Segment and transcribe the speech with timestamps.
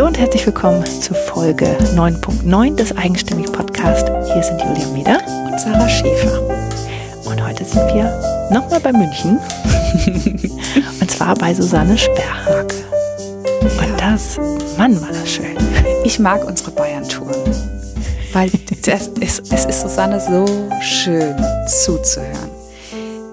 [0.00, 4.08] Hallo und herzlich willkommen zur Folge 9.9 des Eigenstimmig Podcast.
[4.32, 6.40] Hier sind Julia Meder und Sarah Schäfer.
[7.26, 8.04] Und heute sind wir
[8.50, 9.38] nochmal bei München.
[11.02, 12.76] und zwar bei Susanne Sperrhake.
[13.60, 14.38] Und das,
[14.78, 15.58] Mann, war das schön.
[16.02, 17.54] Ich mag unsere Bayern-Touren,
[18.32, 18.50] weil
[18.82, 20.46] das ist, es ist Susanne so
[20.80, 21.36] schön
[21.66, 22.48] zuzuhören.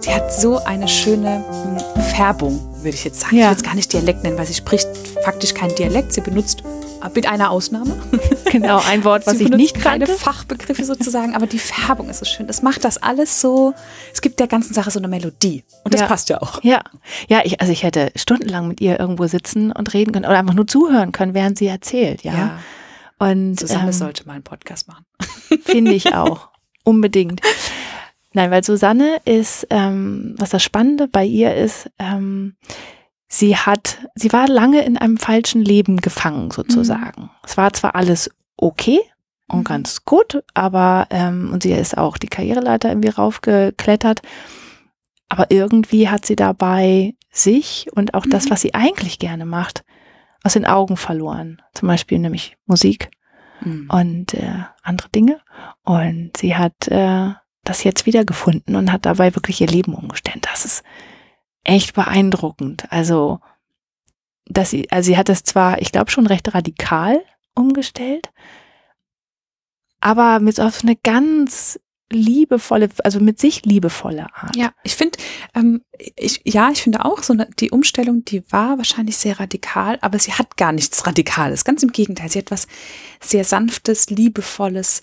[0.02, 3.38] Sie hat so eine schöne hm, Färbung, würde ich jetzt sagen.
[3.38, 3.46] Ja.
[3.46, 4.88] Ich will es gar nicht Dialekt nennen, weil sie spricht
[5.28, 6.14] faktisch kein Dialekt.
[6.14, 6.64] Sie benutzt
[7.04, 7.98] äh, mit einer Ausnahme.
[8.50, 10.06] Genau, ein Wort, was ich nicht kannte.
[10.06, 12.48] keine Fachbegriffe sozusagen, aber die Färbung ist so schön.
[12.48, 13.74] Das macht das alles so,
[14.14, 15.66] es gibt der ganzen Sache so eine Melodie.
[15.84, 16.08] Und das ja.
[16.08, 16.64] passt ja auch.
[16.64, 16.82] Ja,
[17.28, 20.54] ja ich, also ich hätte stundenlang mit ihr irgendwo sitzen und reden können oder einfach
[20.54, 22.34] nur zuhören können, während sie erzählt, ja.
[22.34, 22.60] ja.
[23.20, 25.06] Und Susanne ähm, sollte mal einen Podcast machen.
[25.64, 26.48] Finde ich auch.
[26.86, 27.42] Unbedingt.
[28.32, 32.56] Nein, weil Susanne ist, ähm, was das Spannende bei ihr ist, ähm,
[33.28, 37.24] sie hat, sie war lange in einem falschen Leben gefangen sozusagen.
[37.24, 37.30] Mhm.
[37.44, 39.00] Es war zwar alles okay
[39.48, 39.64] und mhm.
[39.64, 44.22] ganz gut, aber ähm, und sie ist auch die Karriereleiter irgendwie raufgeklettert,
[45.30, 48.32] aber irgendwie hat sie dabei sich und auch mhm.
[48.32, 49.84] das, was sie eigentlich gerne macht,
[50.44, 51.62] aus den Augen verloren.
[51.74, 53.12] Zum Beispiel nämlich Musik
[53.62, 53.90] mhm.
[53.92, 55.42] und äh, andere Dinge.
[55.84, 57.32] Und sie hat äh,
[57.64, 60.48] das jetzt wiedergefunden und hat dabei wirklich ihr Leben umgestellt.
[60.50, 60.84] Das ist
[61.68, 62.92] echt beeindruckend.
[62.92, 63.40] Also,
[64.46, 67.22] dass sie, also sie hat es zwar, ich glaube, schon recht radikal
[67.54, 68.30] umgestellt,
[70.00, 74.56] aber mit auf eine ganz liebevolle, also mit sich liebevolle Art.
[74.56, 75.18] Ja, ich finde,
[75.54, 75.82] ähm,
[76.16, 80.18] ich, ja, ich finde auch so eine, die Umstellung, die war wahrscheinlich sehr radikal, aber
[80.18, 81.66] sie hat gar nichts Radikales.
[81.66, 82.68] Ganz im Gegenteil, sie hat was
[83.20, 85.02] sehr sanftes, liebevolles,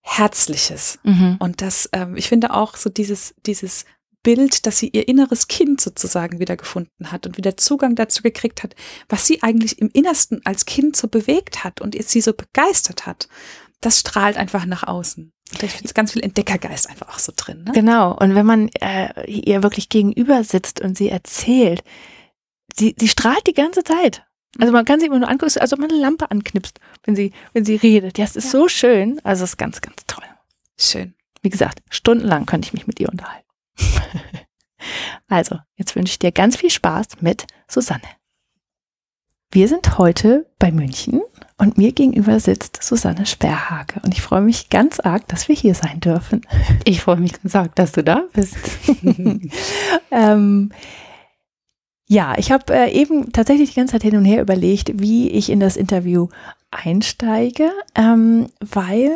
[0.00, 0.98] herzliches.
[1.02, 1.36] Mhm.
[1.40, 3.84] Und das, ähm, ich finde auch so dieses, dieses
[4.26, 8.64] Bild, dass sie ihr inneres Kind sozusagen wieder gefunden hat und wieder Zugang dazu gekriegt
[8.64, 8.74] hat,
[9.08, 13.28] was sie eigentlich im Innersten als Kind so bewegt hat und sie so begeistert hat.
[13.80, 15.32] Das strahlt einfach nach außen.
[15.52, 17.62] Und ich finde ganz viel Entdeckergeist einfach auch so drin.
[17.62, 17.72] Ne?
[17.72, 18.16] Genau.
[18.16, 21.84] Und wenn man äh, ihr wirklich gegenüber sitzt und sie erzählt,
[22.76, 24.24] sie, sie strahlt die ganze Zeit.
[24.58, 27.30] Also man kann sie immer nur angucken, als ob man eine Lampe anknipst, wenn sie,
[27.52, 28.18] wenn sie redet.
[28.18, 28.58] Ja, es ist ja.
[28.58, 29.20] so schön.
[29.22, 30.24] Also es ist ganz, ganz toll.
[30.76, 31.14] Schön.
[31.42, 33.45] Wie gesagt, stundenlang könnte ich mich mit ihr unterhalten.
[35.28, 38.02] also, jetzt wünsche ich dir ganz viel Spaß mit Susanne.
[39.52, 41.22] Wir sind heute bei München
[41.56, 44.00] und mir gegenüber sitzt Susanne Sperrhake.
[44.04, 46.42] Und ich freue mich ganz arg, dass wir hier sein dürfen.
[46.84, 48.56] Ich freue mich ganz arg, dass du da bist.
[50.10, 50.72] ähm,
[52.08, 55.50] ja, ich habe äh, eben tatsächlich die ganze Zeit hin und her überlegt, wie ich
[55.50, 56.28] in das Interview
[56.70, 59.10] einsteige, ähm, weil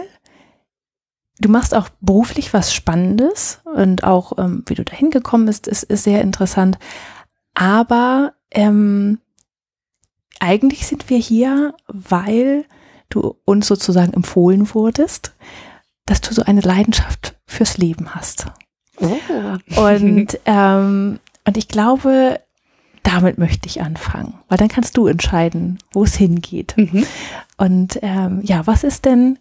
[1.40, 5.84] du machst auch beruflich was Spannendes und auch ähm, wie du dahin gekommen bist, ist,
[5.84, 6.78] ist sehr interessant.
[7.54, 9.18] Aber ähm,
[10.38, 12.64] eigentlich sind wir hier, weil
[13.08, 15.34] du uns sozusagen empfohlen wurdest,
[16.06, 18.46] dass du so eine Leidenschaft fürs Leben hast.
[18.98, 19.16] Oh.
[19.80, 22.40] Und, ähm, und ich glaube,
[23.02, 26.74] damit möchte ich anfangen, weil dann kannst du entscheiden, wo es hingeht.
[26.76, 27.06] Mhm.
[27.56, 29.38] Und ähm, ja, was ist denn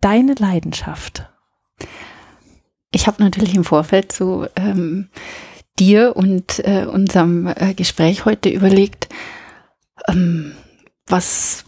[0.00, 1.28] deine Leidenschaft?
[2.92, 5.08] Ich habe natürlich im Vorfeld zu ähm,
[5.78, 9.08] dir und äh, unserem äh, Gespräch heute überlegt,
[10.08, 10.52] ähm,
[11.06, 11.64] was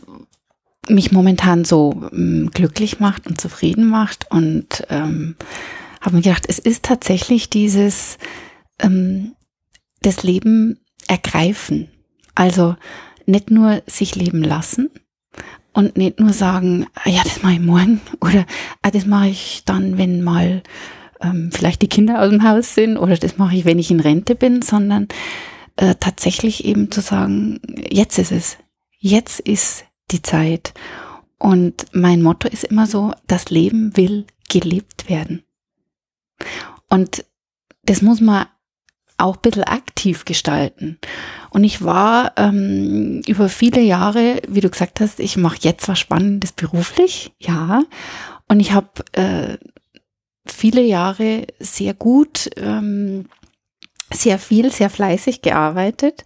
[0.88, 5.36] mich momentan so ähm, glücklich macht und zufrieden macht und ähm,
[6.00, 8.18] habe mir gedacht, es ist tatsächlich dieses
[8.80, 9.36] ähm,
[10.00, 11.88] das Leben ergreifen.
[12.34, 12.76] Also
[13.26, 14.90] nicht nur sich leben lassen
[15.72, 18.46] und nicht nur sagen, ah ja, das mache ich morgen oder
[18.82, 20.62] ah, das mache ich dann, wenn mal
[21.20, 24.00] ähm, vielleicht die Kinder aus dem Haus sind oder das mache ich, wenn ich in
[24.00, 25.08] Rente bin, sondern
[25.76, 27.60] äh, tatsächlich eben zu sagen,
[27.90, 28.58] jetzt ist es,
[28.98, 30.74] jetzt ist die Zeit.
[31.38, 35.42] Und mein Motto ist immer so, das Leben will gelebt werden.
[36.88, 37.24] Und
[37.84, 38.46] das muss man
[39.16, 40.98] auch ein bisschen aktiv gestalten.
[41.52, 45.98] Und ich war ähm, über viele Jahre, wie du gesagt hast, ich mache jetzt was
[45.98, 47.82] Spannendes beruflich, ja.
[48.48, 49.58] Und ich habe äh,
[50.46, 53.26] viele Jahre sehr gut, ähm,
[54.10, 56.24] sehr viel, sehr fleißig gearbeitet.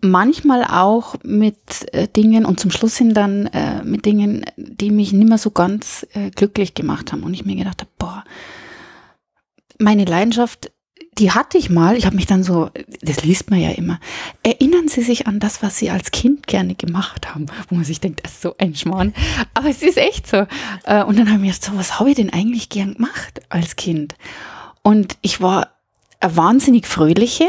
[0.00, 5.12] Manchmal auch mit äh, Dingen und zum Schluss hin dann äh, mit Dingen, die mich
[5.12, 7.22] nicht mehr so ganz äh, glücklich gemacht haben.
[7.22, 8.24] Und ich mir gedacht habe, boah,
[9.78, 10.72] meine Leidenschaft
[11.22, 12.70] die hatte ich mal, ich habe mich dann so,
[13.00, 14.00] das liest man ja immer,
[14.42, 18.00] erinnern Sie sich an das, was Sie als Kind gerne gemacht haben, wo man sich
[18.00, 19.14] denkt, das ist so ein Schmarrn,
[19.54, 20.48] aber es ist echt so.
[20.82, 23.40] Äh, und dann habe ich mir gedacht, so, was habe ich denn eigentlich gern gemacht
[23.50, 24.16] als Kind?
[24.82, 25.68] Und ich war
[26.18, 27.46] eine wahnsinnig fröhliche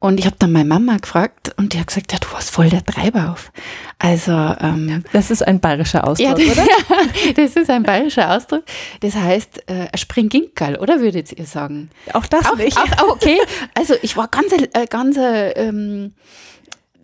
[0.00, 2.68] Und ich habe dann meine Mama gefragt und die hat gesagt, ja, du warst voll
[2.68, 3.50] der Treibauf.
[3.98, 6.66] Also ähm, das ist ein bayerischer Ausdruck, ja, oder?
[7.34, 8.62] das ist ein bayerischer Ausdruck.
[9.00, 11.90] Das heißt äh, Springginkel, oder würdet ihr sagen?
[12.12, 12.78] Auch das auch, nicht.
[12.78, 13.38] Auch, auch okay.
[13.74, 16.14] Also ich war ganz, äh, ganz ähm,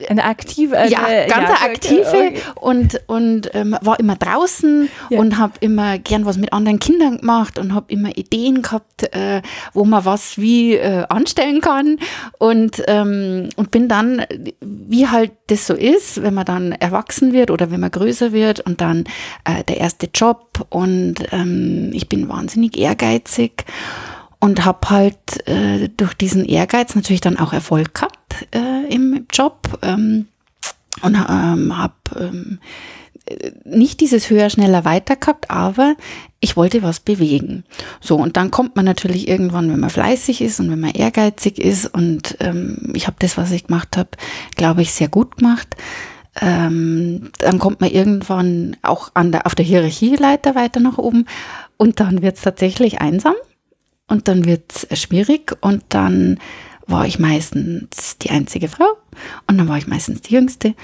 [0.08, 2.34] eine aktive, eine, ja, ganz ja, aktive okay.
[2.56, 5.20] und und ähm, war immer draußen ja.
[5.20, 9.40] und habe immer gern was mit anderen Kindern gemacht und habe immer Ideen gehabt, äh,
[9.72, 11.98] wo man was wie äh, anstellen kann
[12.38, 14.24] und ähm, und bin dann,
[14.60, 18.60] wie halt das so ist, wenn man dann erwachsen wird oder wenn man größer wird
[18.60, 19.04] und dann
[19.44, 23.64] äh, der erste Job und ähm, ich bin wahnsinnig ehrgeizig
[24.40, 29.78] und habe halt äh, durch diesen Ehrgeiz natürlich dann auch Erfolg gehabt äh, im Job
[29.82, 30.26] ähm,
[31.02, 32.58] und ähm, habe ähm,
[33.64, 35.96] nicht dieses höher, schneller, weiter gehabt, aber
[36.40, 37.64] ich wollte was bewegen.
[38.00, 41.58] So, und dann kommt man natürlich irgendwann, wenn man fleißig ist und wenn man ehrgeizig
[41.58, 44.10] ist und ähm, ich habe das, was ich gemacht habe,
[44.56, 45.74] glaube ich, sehr gut gemacht.
[46.40, 51.26] Ähm, dann kommt man irgendwann auch an der, auf der Hierarchieleiter weiter nach oben
[51.76, 53.34] und dann wird es tatsächlich einsam
[54.08, 56.38] und dann wird es schwierig und dann
[56.86, 58.86] war ich meistens die einzige Frau
[59.46, 60.74] und dann war ich meistens die jüngste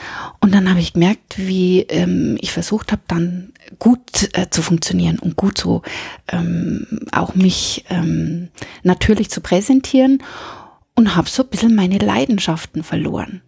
[0.41, 5.19] und dann habe ich gemerkt, wie ähm, ich versucht habe, dann gut äh, zu funktionieren
[5.19, 5.82] und gut so
[6.29, 8.49] ähm, auch mich ähm,
[8.82, 10.23] natürlich zu präsentieren
[10.94, 13.43] und habe so ein bisschen meine Leidenschaften verloren.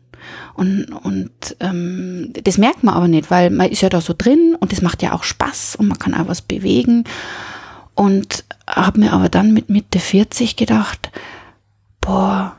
[0.55, 4.57] Und, und ähm, das merkt man aber nicht, weil man ist ja da so drin
[4.61, 7.05] und das macht ja auch Spaß und man kann auch was bewegen.
[7.95, 11.11] Und habe mir aber dann mit Mitte 40 gedacht,
[12.03, 12.57] boah,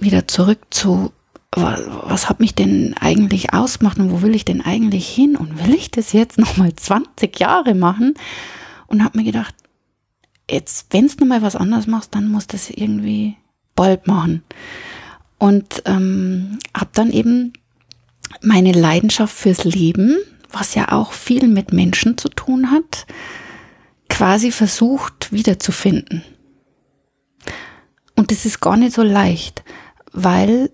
[0.00, 1.12] wieder zurück zu,
[1.52, 5.74] was, hat mich denn eigentlich ausgemacht und wo will ich denn eigentlich hin und will
[5.74, 8.14] ich das jetzt nochmal 20 Jahre machen?
[8.88, 9.54] Und habe mir gedacht,
[10.50, 13.36] jetzt, wenn du nochmal was anderes machst, dann musst du das irgendwie
[13.76, 14.42] bald machen.
[15.38, 17.52] Und ähm, habe dann eben
[18.40, 20.16] meine Leidenschaft fürs Leben,
[20.50, 23.06] was ja auch viel mit Menschen zu tun hat,
[24.08, 26.24] quasi versucht wiederzufinden.
[28.18, 29.62] Und das ist gar nicht so leicht,
[30.12, 30.72] weil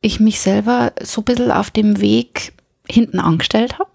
[0.00, 2.52] ich mich selber so ein bisschen auf dem Weg
[2.88, 3.90] hinten angestellt habe,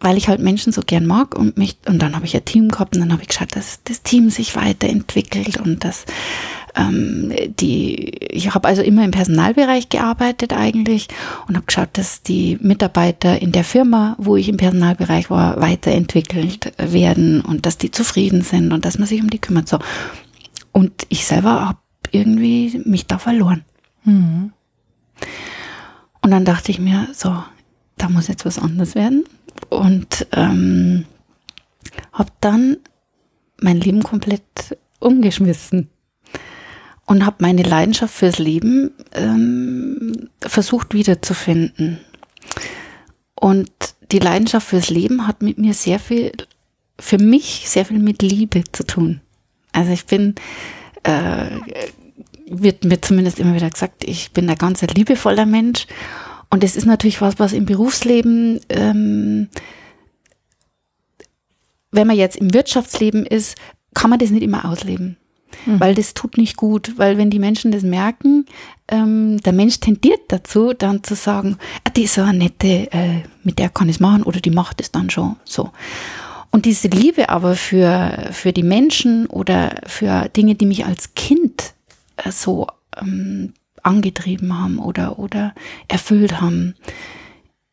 [0.00, 2.70] weil ich halt Menschen so gern mag und mich, und dann habe ich ein Team
[2.70, 6.06] gehabt und dann habe ich geschaut, dass das Team sich weiterentwickelt und dass
[6.76, 11.08] ähm, die, ich habe also immer im Personalbereich gearbeitet eigentlich
[11.46, 16.72] und habe geschaut, dass die Mitarbeiter in der Firma, wo ich im Personalbereich war, weiterentwickelt
[16.78, 19.68] werden und dass die zufrieden sind und dass man sich um die kümmert.
[19.68, 19.78] So.
[20.76, 21.78] Und ich selber habe
[22.10, 23.64] irgendwie mich da verloren.
[24.04, 24.52] Mhm.
[26.20, 27.34] Und dann dachte ich mir, so,
[27.96, 29.24] da muss jetzt was anderes werden.
[29.70, 31.06] Und ähm,
[32.12, 32.76] habe dann
[33.58, 34.42] mein Leben komplett
[34.98, 35.88] umgeschmissen
[37.06, 42.00] und habe meine Leidenschaft fürs Leben ähm, versucht wiederzufinden.
[43.34, 43.72] Und
[44.12, 46.32] die Leidenschaft fürs Leben hat mit mir sehr viel,
[47.00, 49.22] für mich sehr viel mit Liebe zu tun.
[49.76, 50.34] Also ich bin,
[51.02, 51.46] äh,
[52.48, 55.86] wird mir zumindest immer wieder gesagt, ich bin ein ganz liebevoller Mensch.
[56.50, 59.48] Und das ist natürlich was, was im Berufsleben, ähm,
[61.90, 63.56] wenn man jetzt im Wirtschaftsleben ist,
[63.94, 65.16] kann man das nicht immer ausleben
[65.64, 65.80] mhm.
[65.80, 68.46] weil das tut nicht gut, weil wenn die Menschen das merken,
[68.88, 73.22] ähm, der Mensch tendiert dazu, dann zu sagen, ah, die ist so eine nette, äh,
[73.42, 75.70] mit der kann ich es machen oder die macht es dann schon so.
[76.56, 81.74] Und diese Liebe aber für, für die Menschen oder für Dinge, die mich als Kind
[82.16, 85.54] äh, so ähm, angetrieben haben oder, oder
[85.86, 86.74] erfüllt haben,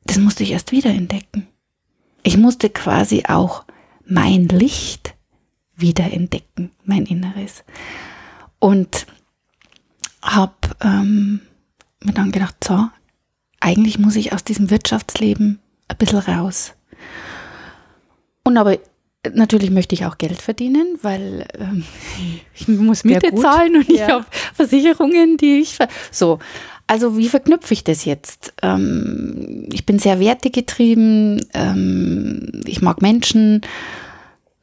[0.03, 1.47] das musste ich erst wieder entdecken.
[2.23, 3.63] Ich musste quasi auch
[4.05, 5.15] mein Licht
[5.77, 7.63] wiederentdecken, mein Inneres.
[8.59, 9.05] Und
[10.21, 11.39] habe ähm,
[12.03, 12.89] mir dann gedacht, so,
[13.61, 16.73] eigentlich muss ich aus diesem Wirtschaftsleben ein bisschen raus.
[18.43, 18.77] Und aber
[19.33, 21.83] natürlich möchte ich auch Geld verdienen, weil ähm,
[22.53, 23.95] ich muss Miete zahlen und ja.
[23.95, 25.77] ich habe Versicherungen, die ich
[26.11, 26.39] so.
[26.85, 28.53] Also wie verknüpfe ich das jetzt?
[28.61, 33.61] Ähm, ich bin sehr wertegetrieben, ähm, ich mag Menschen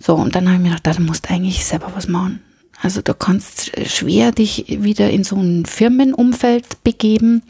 [0.02, 2.42] so, und dann habe ich mir gedacht, da musst du eigentlich selber was machen.
[2.80, 7.42] Also du kannst schwer dich wieder in so ein Firmenumfeld begeben.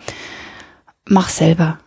[1.06, 1.78] Mach selber.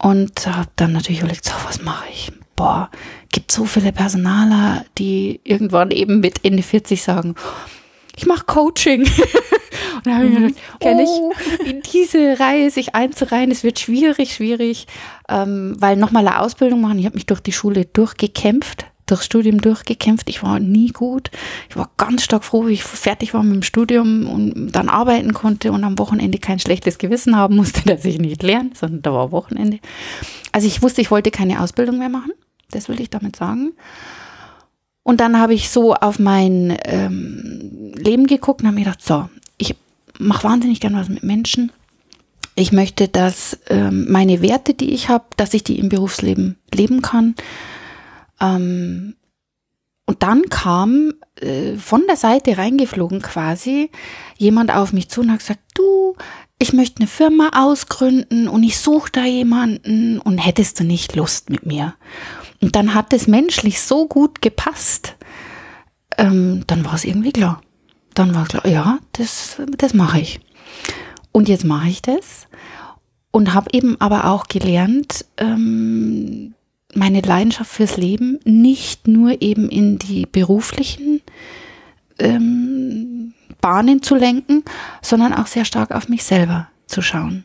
[0.00, 2.32] Und habe dann natürlich überlegt, so, was mache ich?
[2.56, 2.90] Boah,
[3.30, 7.34] gibt so viele Personaler, die irgendwann eben mit Ende 40 sagen,
[8.16, 9.02] ich mache Coaching.
[9.96, 11.32] und da habe ich mir mhm, gedacht, oh,
[11.64, 14.86] in diese Reihe sich einzureihen, es wird schwierig, schwierig,
[15.28, 16.98] ähm, weil nochmal eine Ausbildung machen.
[16.98, 20.28] Ich habe mich durch die Schule durchgekämpft durchs Studium durchgekämpft.
[20.28, 21.30] Ich war nie gut.
[21.68, 25.32] Ich war ganz stark froh, wie ich fertig war mit dem Studium und dann arbeiten
[25.32, 29.12] konnte und am Wochenende kein schlechtes Gewissen haben musste, dass ich nicht lerne, sondern da
[29.12, 29.78] war Wochenende.
[30.52, 32.32] Also ich wusste, ich wollte keine Ausbildung mehr machen.
[32.70, 33.72] Das will ich damit sagen.
[35.02, 39.28] Und dann habe ich so auf mein ähm, Leben geguckt und habe mir gedacht, so,
[39.56, 39.74] ich
[40.18, 41.72] mache wahnsinnig gern was mit Menschen.
[42.54, 47.00] Ich möchte, dass ähm, meine Werte, die ich habe, dass ich die im Berufsleben leben
[47.00, 47.36] kann.
[48.40, 49.14] Ähm,
[50.04, 53.90] und dann kam äh, von der Seite reingeflogen quasi
[54.36, 56.16] jemand auf mich zu und hat gesagt, du,
[56.58, 61.50] ich möchte eine Firma ausgründen und ich suche da jemanden und hättest du nicht Lust
[61.50, 61.94] mit mir?
[62.60, 65.16] Und dann hat es menschlich so gut gepasst,
[66.16, 67.60] ähm, dann war es irgendwie klar.
[68.14, 70.40] Dann war klar, ja, das, das mache ich.
[71.30, 72.48] Und jetzt mache ich das
[73.30, 76.54] und habe eben aber auch gelernt, ähm,
[76.94, 81.20] meine Leidenschaft fürs Leben nicht nur eben in die beruflichen
[82.18, 84.64] ähm, Bahnen zu lenken,
[85.02, 87.44] sondern auch sehr stark auf mich selber zu schauen.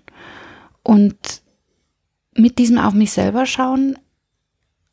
[0.81, 1.15] Und
[2.35, 3.97] mit diesem auf mich selber schauen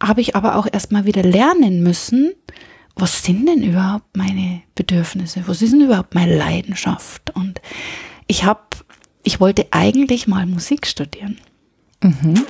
[0.02, 2.32] habe ich aber auch erstmal wieder lernen müssen,
[2.96, 5.44] was sind denn überhaupt meine Bedürfnisse?
[5.46, 7.34] Was ist denn überhaupt meine Leidenschaft?
[7.34, 7.60] Und
[8.26, 8.60] ich habe,
[9.22, 11.38] ich wollte eigentlich mal Musik studieren.
[12.02, 12.44] Mhm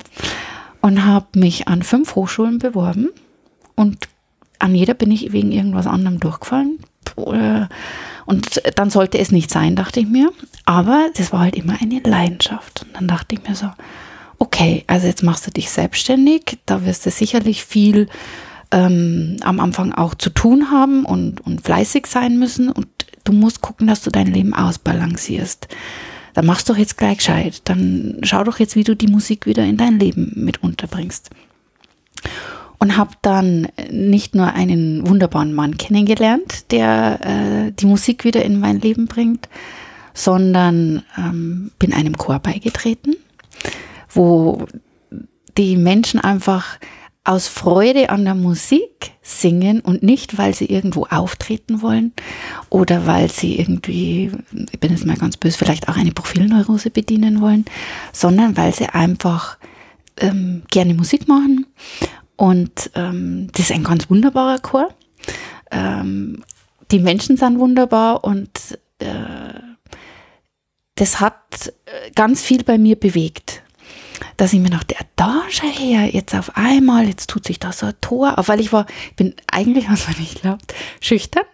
[0.81, 3.09] und habe mich an fünf Hochschulen beworben
[3.75, 4.09] und
[4.59, 6.79] an jeder bin ich wegen irgendwas anderem durchgefallen.
[8.25, 10.31] Und dann sollte es nicht sein, dachte ich mir.
[10.65, 12.83] Aber das war halt immer eine Leidenschaft.
[12.83, 13.71] Und dann dachte ich mir so,
[14.41, 18.07] okay, also jetzt machst du dich selbstständig, da wirst du sicherlich viel
[18.71, 22.87] ähm, am Anfang auch zu tun haben und, und fleißig sein müssen und
[23.23, 25.67] du musst gucken, dass du dein Leben ausbalancierst
[26.33, 27.61] dann machst doch jetzt gleich gescheit.
[27.65, 31.29] Dann schau doch jetzt, wie du die Musik wieder in dein Leben mit unterbringst.
[32.79, 38.59] Und habe dann nicht nur einen wunderbaren Mann kennengelernt, der äh, die Musik wieder in
[38.59, 39.49] mein Leben bringt,
[40.13, 43.15] sondern ähm, bin einem Chor beigetreten,
[44.13, 44.65] wo
[45.57, 46.79] die Menschen einfach
[47.23, 52.13] aus Freude an der Musik singen und nicht, weil sie irgendwo auftreten wollen
[52.69, 54.31] oder weil sie irgendwie,
[54.71, 57.65] ich bin jetzt mal ganz böse, vielleicht auch eine Profilneurose bedienen wollen,
[58.11, 59.57] sondern weil sie einfach
[60.17, 61.67] ähm, gerne Musik machen.
[62.37, 64.89] Und ähm, das ist ein ganz wunderbarer Chor.
[65.69, 66.43] Ähm,
[66.89, 69.59] die Menschen sind wunderbar und äh,
[70.95, 73.61] das hat äh, ganz viel bei mir bewegt
[74.37, 77.87] dass ich mir dachte, da schau her, jetzt auf einmal, jetzt tut sich da so
[77.87, 81.45] ein Tor auf, weil ich war, ich bin eigentlich, was man nicht glaubt, schüchtern.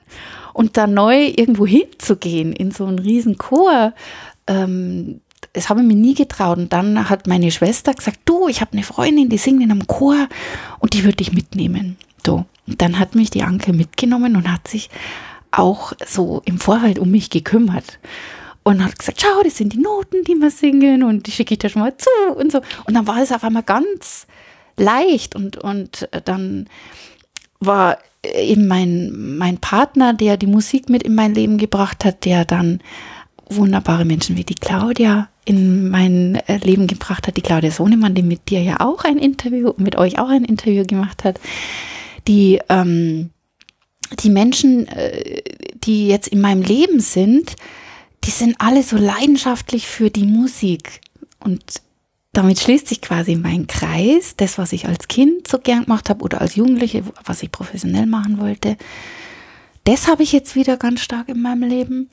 [0.54, 3.94] Und da neu irgendwo hinzugehen, in so einen riesen Chor,
[4.48, 5.22] ähm,
[5.54, 6.58] das habe ich mir nie getraut.
[6.58, 9.88] Und dann hat meine Schwester gesagt, du, ich habe eine Freundin, die singt in einem
[9.88, 10.28] Chor
[10.80, 11.98] und die würde ich mitnehmen.
[12.26, 12.46] So.
[12.68, 14.90] Und dann hat mich die Anke mitgenommen und hat sich
[15.52, 18.00] auch so im Vorfeld um mich gekümmert
[18.68, 21.02] und hat gesagt, schau, das sind die Noten, die wir singen.
[21.04, 22.58] Und die schicke ich dir schon mal zu und so.
[22.86, 24.28] Und dann war es auf einmal ganz
[24.76, 25.38] leicht.
[25.38, 26.68] Und, und dann
[27.62, 32.44] war eben mein, mein Partner, der die Musik mit in mein Leben gebracht hat, der
[32.44, 32.82] dann
[33.50, 38.22] wunderbare Menschen wie die Claudia in mein äh, Leben gebracht hat, die Claudia Sohnemann, die
[38.22, 41.40] mit dir ja auch ein Interview, mit euch auch ein Interview gemacht hat,
[42.28, 43.30] die, ähm,
[44.20, 45.42] die Menschen, äh,
[45.86, 47.56] die jetzt in meinem Leben sind,
[48.28, 51.00] die sind alle so leidenschaftlich für die Musik.
[51.40, 51.64] Und
[52.34, 56.24] damit schließt sich quasi mein Kreis, das, was ich als Kind so gern gemacht habe
[56.24, 58.76] oder als Jugendliche, was ich professionell machen wollte.
[59.86, 62.10] Das habe ich jetzt wieder ganz stark in meinem Leben.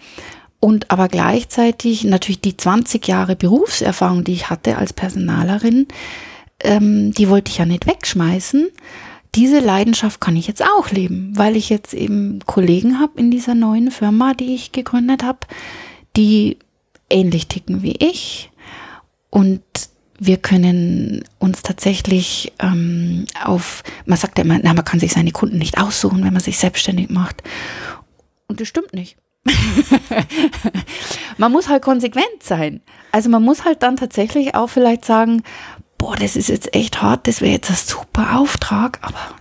[0.60, 5.88] Und aber gleichzeitig natürlich die 20 Jahre Berufserfahrung, die ich hatte als Personalerin,
[6.60, 8.68] ähm, die wollte ich ja nicht wegschmeißen.
[9.34, 13.56] Diese Leidenschaft kann ich jetzt auch leben, weil ich jetzt eben Kollegen habe in dieser
[13.56, 15.40] neuen Firma, die ich gegründet habe,
[16.16, 16.58] die
[17.10, 18.50] ähnlich ticken wie ich
[19.30, 19.62] und
[20.18, 25.32] wir können uns tatsächlich ähm, auf, man sagt ja immer, na, man kann sich seine
[25.32, 27.42] Kunden nicht aussuchen, wenn man sich selbstständig macht.
[28.46, 29.16] Und das stimmt nicht.
[31.38, 32.80] man muss halt konsequent sein.
[33.12, 35.42] Also man muss halt dann tatsächlich auch vielleicht sagen,
[35.98, 39.34] boah, das ist jetzt echt hart, das wäre jetzt ein super Auftrag, aber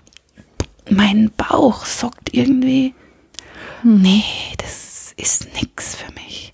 [0.89, 2.93] mein Bauch sagt irgendwie,
[3.83, 4.23] nee,
[4.57, 6.52] das ist nix für mich.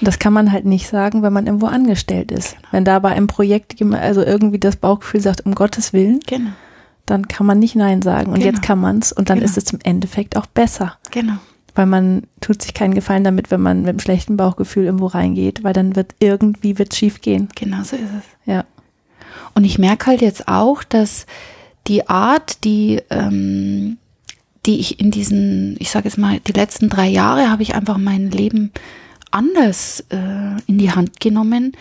[0.00, 2.56] Das kann man halt nicht sagen, wenn man irgendwo angestellt ist.
[2.56, 2.68] Genau.
[2.72, 6.50] Wenn da bei einem Projekt also irgendwie das Bauchgefühl sagt, um Gottes Willen, genau.
[7.06, 8.28] dann kann man nicht Nein sagen.
[8.28, 8.46] Und genau.
[8.46, 9.50] jetzt kann man es und dann genau.
[9.50, 10.98] ist es im Endeffekt auch besser.
[11.10, 11.34] Genau.
[11.74, 15.62] Weil man tut sich keinen Gefallen damit, wenn man mit einem schlechten Bauchgefühl irgendwo reingeht,
[15.62, 17.48] weil dann wird irgendwie wird schief gehen.
[17.54, 18.24] Genau so ist es.
[18.46, 18.64] Ja.
[19.54, 21.26] Und ich merke halt jetzt auch, dass
[21.86, 23.98] die Art, die, ähm,
[24.66, 27.98] die ich in diesen, ich sage jetzt mal, die letzten drei Jahre habe ich einfach
[27.98, 28.72] mein Leben
[29.30, 31.72] anders äh, in die Hand genommen,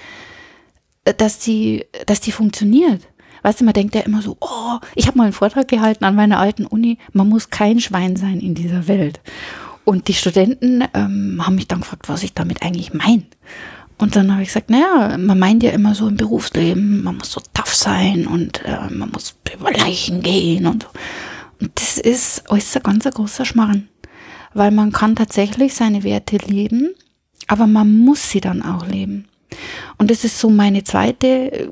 [1.06, 3.08] äh, dass die, dass die funktioniert.
[3.42, 6.16] Weißt du, man denkt ja immer so, oh, ich habe mal einen Vortrag gehalten an
[6.16, 9.22] meiner alten Uni, man muss kein Schwein sein in dieser Welt.
[9.86, 13.24] Und die Studenten ähm, haben mich dann gefragt, was ich damit eigentlich meine.
[13.98, 17.32] Und dann habe ich gesagt, naja, man meint ja immer so im Berufsleben, man muss
[17.32, 20.90] so tough sein und äh, man muss über Leichen gehen und so.
[21.60, 23.90] Und das ist äußerst ganz ein großer Schmarrn.
[24.54, 26.92] Weil man kann tatsächlich seine Werte leben,
[27.50, 29.26] aber man muss sie dann auch leben.
[29.98, 31.70] Und das ist so meine zweite,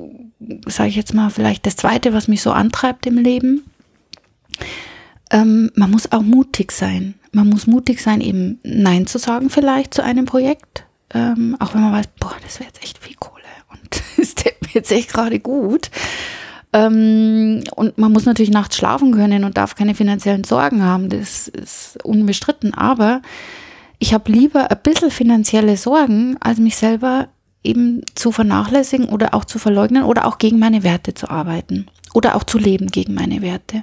[0.66, 3.62] sage ich jetzt mal, vielleicht das zweite, was mich so antreibt im Leben.
[5.30, 7.14] Ähm, man muss auch mutig sein.
[7.30, 10.84] Man muss mutig sein, eben Nein zu sagen vielleicht zu einem Projekt.
[11.14, 14.74] Ähm, auch wenn man weiß, boah, das wäre jetzt echt viel Kohle und tut mir
[14.74, 15.90] jetzt echt gerade gut.
[16.72, 21.08] Ähm, und man muss natürlich nachts schlafen können und darf keine finanziellen Sorgen haben.
[21.08, 22.74] Das ist unbestritten.
[22.74, 23.22] Aber
[23.98, 27.28] ich habe lieber ein bisschen finanzielle Sorgen, als mich selber
[27.64, 32.36] eben zu vernachlässigen oder auch zu verleugnen oder auch gegen meine Werte zu arbeiten oder
[32.36, 33.82] auch zu leben gegen meine Werte.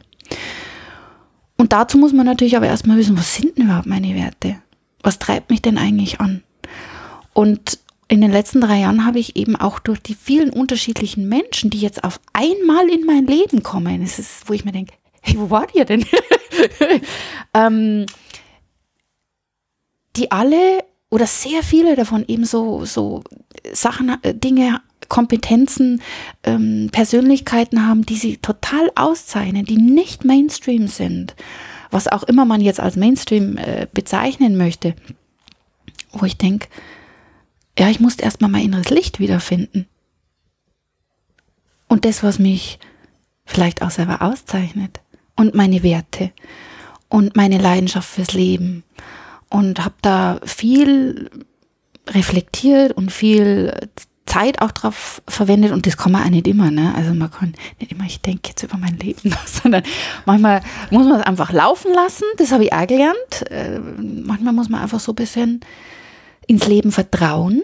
[1.57, 4.57] Und dazu muss man natürlich aber erstmal wissen, was sind denn überhaupt meine Werte?
[5.03, 6.43] Was treibt mich denn eigentlich an?
[7.33, 11.69] Und in den letzten drei Jahren habe ich eben auch durch die vielen unterschiedlichen Menschen,
[11.69, 15.35] die jetzt auf einmal in mein Leben kommen, es ist, wo ich mir denke, hey,
[15.37, 16.05] wo war ihr denn?
[17.53, 18.05] ähm,
[20.15, 23.23] die alle oder sehr viele davon eben so, so
[23.71, 26.01] Sachen, äh, Dinge, Kompetenzen,
[26.43, 31.35] ähm, Persönlichkeiten haben, die sie total auszeichnen, die nicht Mainstream sind,
[31.91, 34.95] was auch immer man jetzt als Mainstream äh, bezeichnen möchte,
[36.11, 36.67] wo ich denke,
[37.77, 39.87] ja, ich musste erstmal mein inneres Licht wiederfinden.
[41.87, 42.79] Und das, was mich
[43.45, 45.01] vielleicht auch selber auszeichnet.
[45.35, 46.31] Und meine Werte.
[47.09, 48.83] Und meine Leidenschaft fürs Leben.
[49.55, 51.29] Und habe da viel
[52.09, 53.73] reflektiert und viel
[54.25, 56.93] Zeit auch drauf verwendet und das kann man auch nicht immer, ne?
[56.93, 59.83] Also man kann nicht immer, ich denke jetzt über mein Leben, sondern
[60.25, 60.59] manchmal
[60.91, 63.49] muss man es einfach laufen lassen, das habe ich auch gelernt.
[63.49, 65.61] Äh, manchmal muss man einfach so ein bisschen
[66.47, 67.63] ins Leben vertrauen.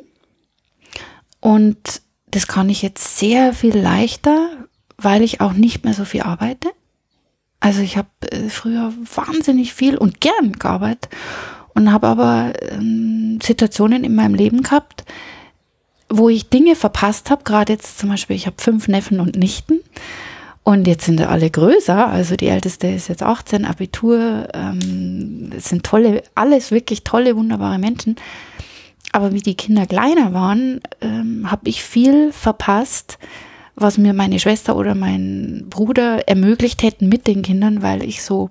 [1.42, 4.52] Und das kann ich jetzt sehr viel leichter,
[4.98, 6.70] weil ich auch nicht mehr so viel arbeite.
[7.60, 11.10] Also ich habe äh, früher wahnsinnig viel und gern gearbeitet
[11.74, 15.06] und habe aber ähm, Situationen in meinem Leben gehabt,
[16.10, 17.44] wo ich Dinge verpasst habe.
[17.44, 19.80] Gerade jetzt zum Beispiel, ich habe fünf Neffen und Nichten
[20.64, 22.08] und jetzt sind alle größer.
[22.08, 24.48] Also die älteste ist jetzt 18, Abitur.
[24.54, 28.16] Ähm, es sind tolle, alles wirklich tolle, wunderbare Menschen.
[29.12, 33.18] Aber wie die Kinder kleiner waren, ähm, habe ich viel verpasst,
[33.76, 38.50] was mir meine Schwester oder mein Bruder ermöglicht hätten mit den Kindern, weil ich so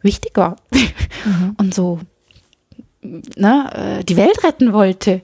[0.00, 1.54] wichtig war mhm.
[1.58, 2.00] und so
[3.02, 5.22] ne, äh, die Welt retten wollte.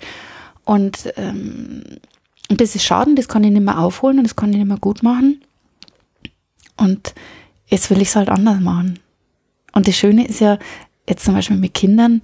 [0.65, 1.83] Und ähm,
[2.49, 4.79] das ist schade, das kann ich nicht mehr aufholen und das kann ich nicht mehr
[4.79, 5.43] gut machen.
[6.77, 7.15] Und
[7.67, 8.99] jetzt will ich es halt anders machen.
[9.73, 10.59] Und das Schöne ist ja,
[11.09, 12.23] jetzt zum Beispiel mit Kindern,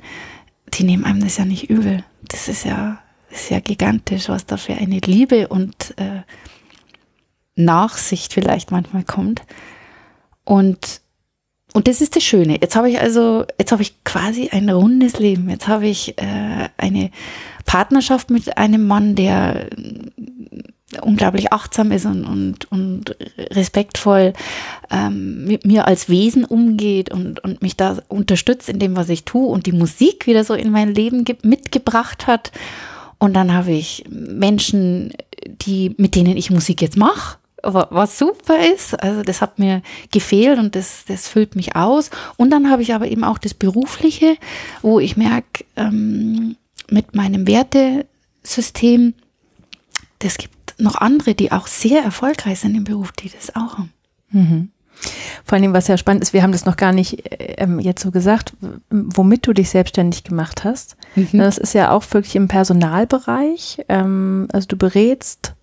[0.73, 2.05] die nehmen einem das ja nicht übel.
[2.29, 2.99] Das ist ja,
[3.31, 6.23] ist ja gigantisch, was da für eine Liebe und äh,
[7.57, 9.43] Nachsicht vielleicht manchmal kommt.
[10.45, 11.01] Und
[11.75, 12.59] und das ist das Schöne.
[12.61, 15.51] Jetzt habe ich also, jetzt habe ich quasi ein rundes Leben.
[15.51, 17.11] Jetzt habe ich äh, eine
[17.67, 19.67] Partnerschaft mit einem Mann, der
[21.03, 24.35] unglaublich achtsam ist und, und, und respektvoll
[24.93, 29.25] ähm, mit mir als Wesen umgeht und, und mich da unterstützt in dem, was ich
[29.25, 32.53] tue und die Musik wieder so in mein Leben mitgebracht hat.
[33.19, 35.13] Und dann habe ich Menschen,
[35.45, 39.01] die, mit denen ich Musik jetzt mache was super ist.
[39.03, 42.11] Also das hat mir gefehlt und das, das füllt mich aus.
[42.37, 44.37] Und dann habe ich aber eben auch das Berufliche,
[44.83, 46.57] wo ich merke, ähm,
[46.91, 49.15] mit meinem Wertesystem,
[50.19, 53.93] das gibt noch andere, die auch sehr erfolgreich sind im Beruf, die das auch haben.
[54.31, 54.71] Mhm.
[55.45, 58.11] Vor allem, was ja spannend ist, wir haben das noch gar nicht ähm, jetzt so
[58.11, 58.55] gesagt,
[58.91, 60.97] womit du dich selbstständig gemacht hast.
[61.15, 61.39] Mhm.
[61.39, 63.85] Das ist ja auch wirklich im Personalbereich.
[63.89, 65.55] Ähm, also du berätst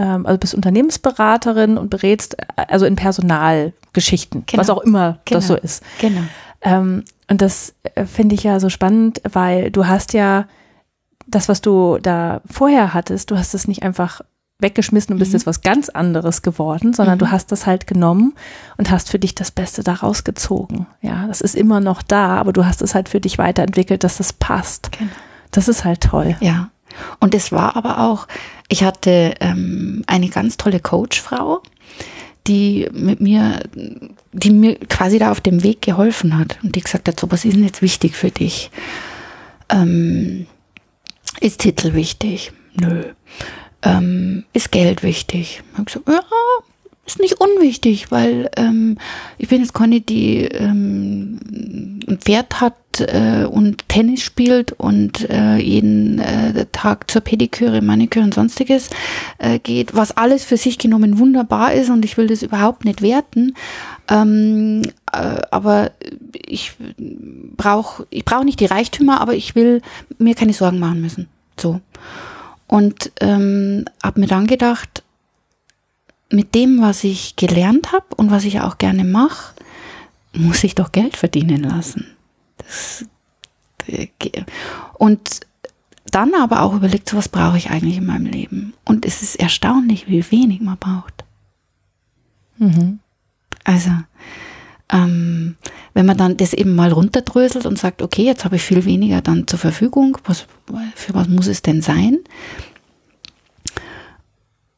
[0.00, 4.60] also bist Unternehmensberaterin und berätst also in Personalgeschichten, genau.
[4.60, 5.38] was auch immer genau.
[5.38, 5.82] das so ist.
[6.00, 6.22] Genau.
[6.62, 10.46] Ähm, und das äh, finde ich ja so spannend, weil du hast ja
[11.26, 14.20] das, was du da vorher hattest, du hast es nicht einfach
[14.62, 15.38] weggeschmissen und bist mhm.
[15.38, 17.20] jetzt was ganz anderes geworden, sondern mhm.
[17.20, 18.34] du hast das halt genommen
[18.78, 20.86] und hast für dich das Beste daraus gezogen.
[21.00, 24.20] Ja, das ist immer noch da, aber du hast es halt für dich weiterentwickelt, dass
[24.20, 24.92] es passt.
[24.92, 25.10] Genau.
[25.50, 26.36] Das ist halt toll.
[26.40, 26.70] Ja.
[27.20, 28.28] Und es war aber auch,
[28.68, 31.62] ich hatte ähm, eine ganz tolle Coachfrau,
[32.46, 33.60] die mit mir,
[34.32, 37.44] die mir quasi da auf dem Weg geholfen hat und die gesagt hat, so was
[37.44, 38.70] ist denn jetzt wichtig für dich?
[39.68, 40.46] Ähm,
[41.40, 42.52] ist Titel wichtig?
[42.74, 43.04] Nö.
[43.82, 45.62] Ähm, ist Geld wichtig?
[45.72, 46.22] Ich habe gesagt, ja,
[47.04, 48.98] ist nicht unwichtig, weil ähm,
[49.38, 51.38] ich bin jetzt keine, die ähm,
[52.12, 58.24] ein Pferd hat äh, und Tennis spielt und äh, jeden äh, Tag zur Pediküre, Maniküre
[58.24, 58.90] und sonstiges
[59.38, 63.02] äh, geht, was alles für sich genommen wunderbar ist und ich will das überhaupt nicht
[63.02, 63.54] werten.
[64.08, 65.92] Ähm, äh, aber
[66.46, 66.72] ich
[67.56, 69.80] brauche ich brauch nicht die Reichtümer, aber ich will
[70.18, 71.28] mir keine Sorgen machen müssen.
[71.58, 71.80] So.
[72.66, 75.02] Und ähm, habe mir dann gedacht,
[76.30, 79.54] mit dem, was ich gelernt habe und was ich auch gerne mache,
[80.34, 82.06] muss ich doch Geld verdienen lassen.
[82.58, 83.04] Das,
[83.86, 84.08] äh,
[84.94, 85.40] und
[86.10, 88.74] dann aber auch überlegt, so was brauche ich eigentlich in meinem Leben.
[88.84, 91.24] Und es ist erstaunlich, wie wenig man braucht.
[92.58, 93.00] Mhm.
[93.64, 93.90] Also,
[94.90, 95.56] ähm,
[95.94, 99.22] wenn man dann das eben mal runterdröselt und sagt, okay, jetzt habe ich viel weniger
[99.22, 100.46] dann zur Verfügung, was,
[100.94, 102.18] für was muss es denn sein?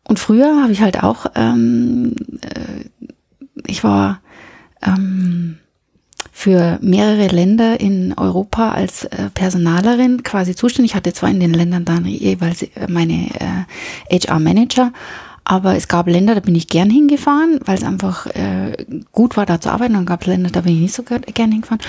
[0.05, 2.85] Und früher habe ich halt auch, ähm, äh,
[3.67, 4.21] ich war
[4.87, 5.59] ähm,
[6.33, 10.93] für mehrere Länder in Europa als äh, Personalerin quasi zuständig.
[10.93, 13.31] Ich hatte zwar in den Ländern dann jeweils äh, meine
[14.11, 14.93] äh, HR-Manager,
[15.45, 18.73] aber es gab Länder, da bin ich gern hingefahren, weil es einfach äh,
[19.13, 19.93] gut war, da zu arbeiten.
[19.93, 21.83] Und dann gab es Länder, da bin ich nicht so gern hingefahren.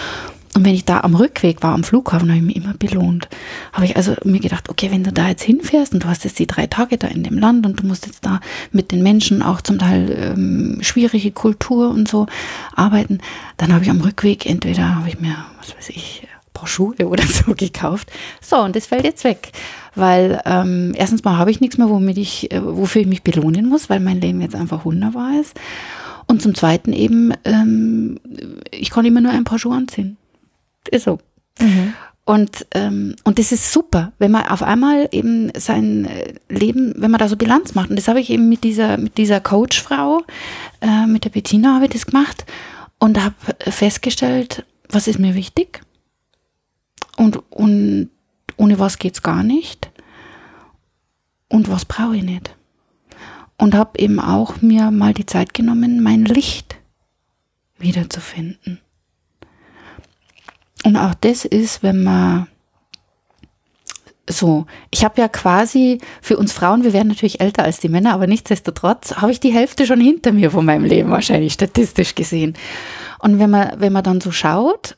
[0.55, 3.27] Und wenn ich da am Rückweg war, am Flughafen, habe ich mich immer belohnt.
[3.73, 6.39] Habe ich also mir gedacht, okay, wenn du da jetzt hinfährst und du hast jetzt
[6.39, 8.39] die drei Tage da in dem Land und du musst jetzt da
[8.71, 12.27] mit den Menschen auch zum Teil ähm, schwierige Kultur und so
[12.73, 13.19] arbeiten,
[13.57, 17.53] dann habe ich am Rückweg entweder habe ich mir, was weiß ich, Broschüre oder so
[17.53, 18.09] gekauft.
[18.39, 19.51] So, und das fällt jetzt weg.
[19.93, 23.67] Weil ähm, erstens mal habe ich nichts mehr, womit ich, äh, wofür ich mich belohnen
[23.67, 25.53] muss, weil mein Leben jetzt einfach wunderbar ist.
[26.27, 28.19] Und zum Zweiten eben, ähm,
[28.71, 30.17] ich kann immer nur ein paar Schuhe anziehen.
[30.89, 31.19] Ist so.
[31.59, 31.93] Mhm.
[32.25, 37.11] Und, ähm, und das ist super, wenn man auf einmal eben sein äh, Leben, wenn
[37.11, 37.91] man da so Bilanz macht.
[37.91, 40.23] Und das habe ich eben mit dieser, mit dieser Coachfrau,
[40.81, 42.45] äh, mit der Bettina habe ich das gemacht
[42.97, 45.81] und habe festgestellt, was ist mir wichtig
[47.15, 48.09] und, und
[48.57, 49.91] ohne was geht's gar nicht
[51.47, 52.55] und was brauche ich nicht.
[53.57, 56.75] Und habe eben auch mir mal die Zeit genommen, mein Licht
[57.77, 58.81] wiederzufinden.
[60.85, 62.47] Und auch das ist, wenn man
[64.29, 68.13] so, ich habe ja quasi für uns Frauen, wir werden natürlich älter als die Männer,
[68.13, 72.53] aber nichtsdestotrotz habe ich die Hälfte schon hinter mir von meinem Leben wahrscheinlich statistisch gesehen.
[73.17, 74.95] Und wenn man, wenn man dann so schaut,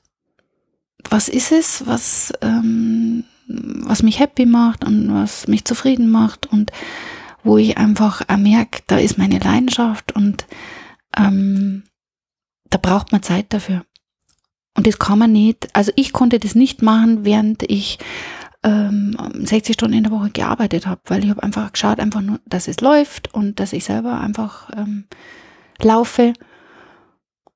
[1.09, 6.71] was ist es, was, ähm, was mich happy macht und was mich zufrieden macht und
[7.45, 10.47] wo ich einfach merke, da ist meine Leidenschaft und
[11.15, 11.83] ähm,
[12.69, 13.85] da braucht man Zeit dafür.
[14.77, 17.97] Und das kann man nicht, also ich konnte das nicht machen, während ich
[18.63, 22.39] ähm, 60 Stunden in der Woche gearbeitet habe, weil ich habe einfach geschaut, einfach nur,
[22.45, 25.05] dass es läuft und dass ich selber einfach ähm,
[25.81, 26.33] laufe.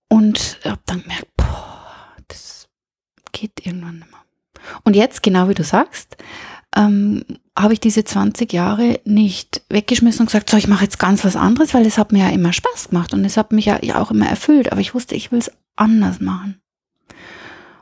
[0.10, 1.96] Und habe dann gemerkt, boah,
[2.28, 2.68] das
[3.32, 4.20] geht irgendwann nicht mehr.
[4.84, 6.18] Und jetzt, genau wie du sagst,
[6.76, 7.24] ähm,
[7.58, 11.36] habe ich diese 20 Jahre nicht weggeschmissen und gesagt, so, ich mache jetzt ganz was
[11.36, 14.02] anderes, weil es hat mir ja immer Spaß gemacht und es hat mich ja, ja
[14.02, 16.61] auch immer erfüllt, aber ich wusste, ich will es anders machen.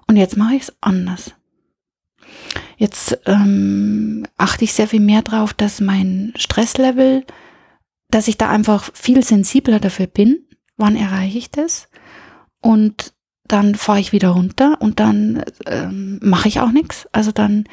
[0.09, 1.35] Und jetzt mache ich es anders.
[2.77, 7.27] Jetzt ähm, achte ich sehr viel mehr drauf, dass mein Stresslevel,
[8.09, 11.89] dass ich da einfach viel sensibler dafür bin, wann erreiche ich das.
[12.59, 13.13] Und
[13.47, 17.07] dann fahre ich wieder runter und dann ähm, mache ich auch nichts.
[17.11, 17.65] Also dann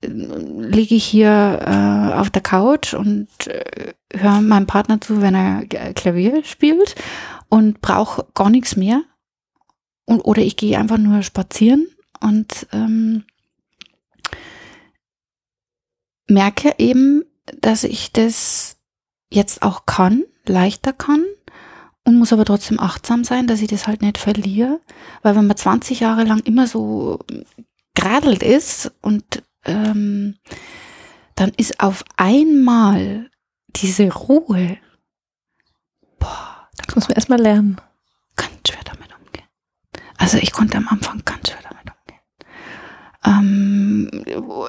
[0.00, 5.34] äh, liege ich hier äh, auf der Couch und äh, höre meinem Partner zu, wenn
[5.34, 6.94] er Klavier spielt
[7.50, 9.02] und brauche gar nichts mehr
[10.06, 11.86] und, oder ich gehe einfach nur spazieren
[12.20, 13.24] und ähm,
[16.28, 17.24] merke eben,
[17.60, 18.76] dass ich das
[19.30, 21.24] jetzt auch kann, leichter kann
[22.04, 24.80] und muss aber trotzdem achtsam sein, dass ich das halt nicht verliere,
[25.22, 27.18] weil wenn man 20 Jahre lang immer so
[27.94, 30.36] geradelt ist und ähm,
[31.34, 33.28] dann ist auf einmal
[33.68, 34.78] diese Ruhe,
[36.18, 37.80] boah, da muss man erstmal lernen.
[38.36, 38.84] Ganz schwer
[40.18, 42.20] also ich konnte am Anfang ganz schwer damit umgehen.
[43.24, 44.68] Ähm, wo,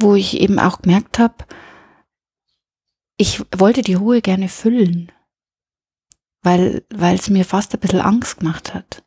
[0.00, 1.44] wo ich eben auch gemerkt habe,
[3.16, 5.12] ich wollte die Ruhe gerne füllen,
[6.42, 9.04] weil es mir fast ein bisschen Angst gemacht hat.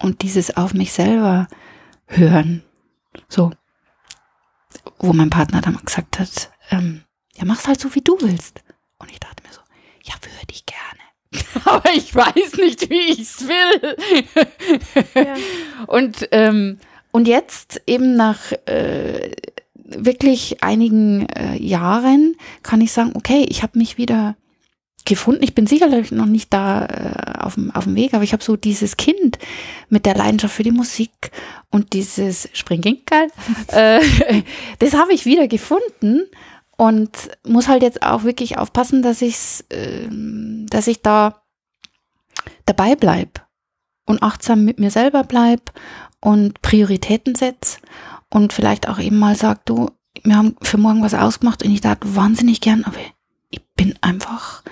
[0.00, 1.48] Und dieses auf mich selber
[2.06, 2.62] hören,
[3.28, 3.52] so,
[4.98, 8.62] wo mein Partner dann gesagt hat, ähm, ja, mach's halt so, wie du willst.
[8.98, 9.60] Und ich dachte mir so,
[10.04, 11.07] ja, würde ich gerne.
[11.64, 13.96] aber ich weiß nicht, wie ich es will.
[15.14, 15.34] Ja.
[15.86, 16.78] Und, ähm,
[17.12, 19.32] und jetzt eben nach äh,
[19.74, 24.36] wirklich einigen äh, Jahren kann ich sagen, okay, ich habe mich wieder
[25.04, 25.42] gefunden.
[25.42, 28.44] Ich bin sicherlich noch nicht da äh, auf, dem, auf dem Weg, aber ich habe
[28.44, 29.38] so dieses Kind
[29.88, 31.30] mit der Leidenschaft für die Musik
[31.70, 33.28] und dieses Springginkel,
[33.68, 34.00] äh,
[34.78, 36.22] das habe ich wieder gefunden
[36.78, 37.10] und
[37.44, 40.08] muss halt jetzt auch wirklich aufpassen, dass ich äh,
[40.70, 41.42] dass ich da
[42.64, 43.46] dabei bleib
[44.06, 45.72] und achtsam mit mir selber bleib
[46.20, 47.80] und Prioritäten setze
[48.30, 49.90] und vielleicht auch eben mal sag, du,
[50.22, 52.96] wir haben für morgen was ausgemacht und ich dachte wahnsinnig gern, aber
[53.50, 54.62] ich bin einfach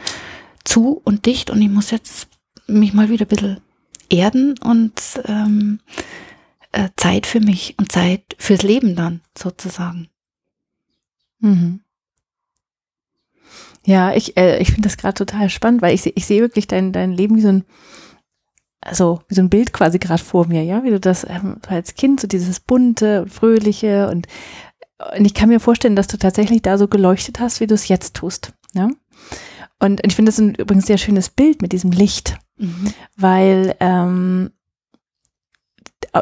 [0.64, 2.28] zu und dicht und ich muss jetzt
[2.68, 3.60] mich mal wieder ein bisschen
[4.08, 4.92] erden und
[5.24, 5.80] ähm,
[6.70, 10.08] äh, Zeit für mich und Zeit fürs Leben dann sozusagen.
[11.40, 11.80] Mhm.
[13.87, 16.92] Ja, ich, äh, ich finde das gerade total spannend, weil ich, ich sehe wirklich dein,
[16.92, 17.64] dein Leben wie so ein,
[18.81, 21.94] also wie so ein Bild quasi gerade vor mir, ja, wie du das ähm, als
[21.94, 24.27] Kind, so dieses bunte und fröhliche und,
[25.16, 27.88] und ich kann mir vorstellen, dass du tatsächlich da so geleuchtet hast, wie du es
[27.88, 28.90] jetzt tust, ja.
[29.79, 32.92] Und ich finde das ein übrigens sehr schönes Bild mit diesem Licht, mhm.
[33.16, 34.51] weil ähm,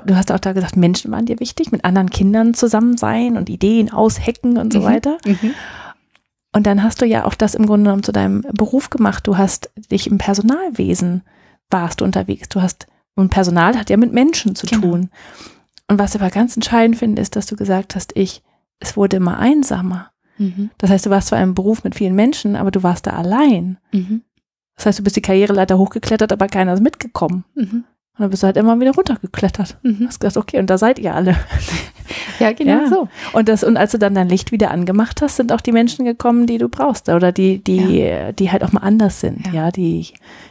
[0.05, 3.49] du hast auch da gesagt, Menschen waren dir wichtig, mit anderen Kindern zusammen sein und
[3.49, 4.85] Ideen aushecken und so mhm.
[4.85, 5.19] weiter.
[5.25, 5.55] Mhm.
[6.55, 9.27] Und dann hast du ja auch das im Grunde genommen zu deinem Beruf gemacht.
[9.27, 11.23] Du hast dich im Personalwesen
[11.69, 12.49] warst du unterwegs.
[12.49, 12.87] Du hast,
[13.17, 14.83] und Personal hat ja mit Menschen zu genau.
[14.83, 15.11] tun.
[15.89, 18.43] Und was ich aber ganz entscheidend finde, ist, dass du gesagt hast, ich,
[18.79, 20.13] es wurde immer einsamer.
[20.39, 20.71] Mhm.
[20.79, 23.79] Das heißt, du warst zwar im Beruf mit vielen Menschen, aber du warst da allein.
[23.93, 24.23] Mhm.
[24.77, 27.45] Das heißt, du bist die Karriereleiter hochgeklettert, aber keiner ist mitgekommen.
[27.57, 27.85] Mhm.
[28.17, 29.77] Und dann bist du halt immer wieder runtergeklettert.
[29.83, 30.05] Mhm.
[30.07, 31.37] Hast gesagt, okay, und da seid ihr alle.
[32.39, 32.89] ja, genau ja.
[32.89, 33.09] so.
[33.33, 36.05] Und das, und als du dann dein Licht wieder angemacht hast, sind auch die Menschen
[36.05, 37.09] gekommen, die du brauchst.
[37.09, 38.31] Oder die, die, ja.
[38.31, 39.47] die halt auch mal anders sind.
[39.49, 40.07] Ja, ja die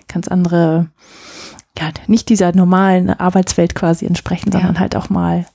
[0.09, 0.87] ganz andere,
[1.79, 5.45] ja, nicht dieser normalen Arbeitswelt quasi entsprechen, sondern halt auch mal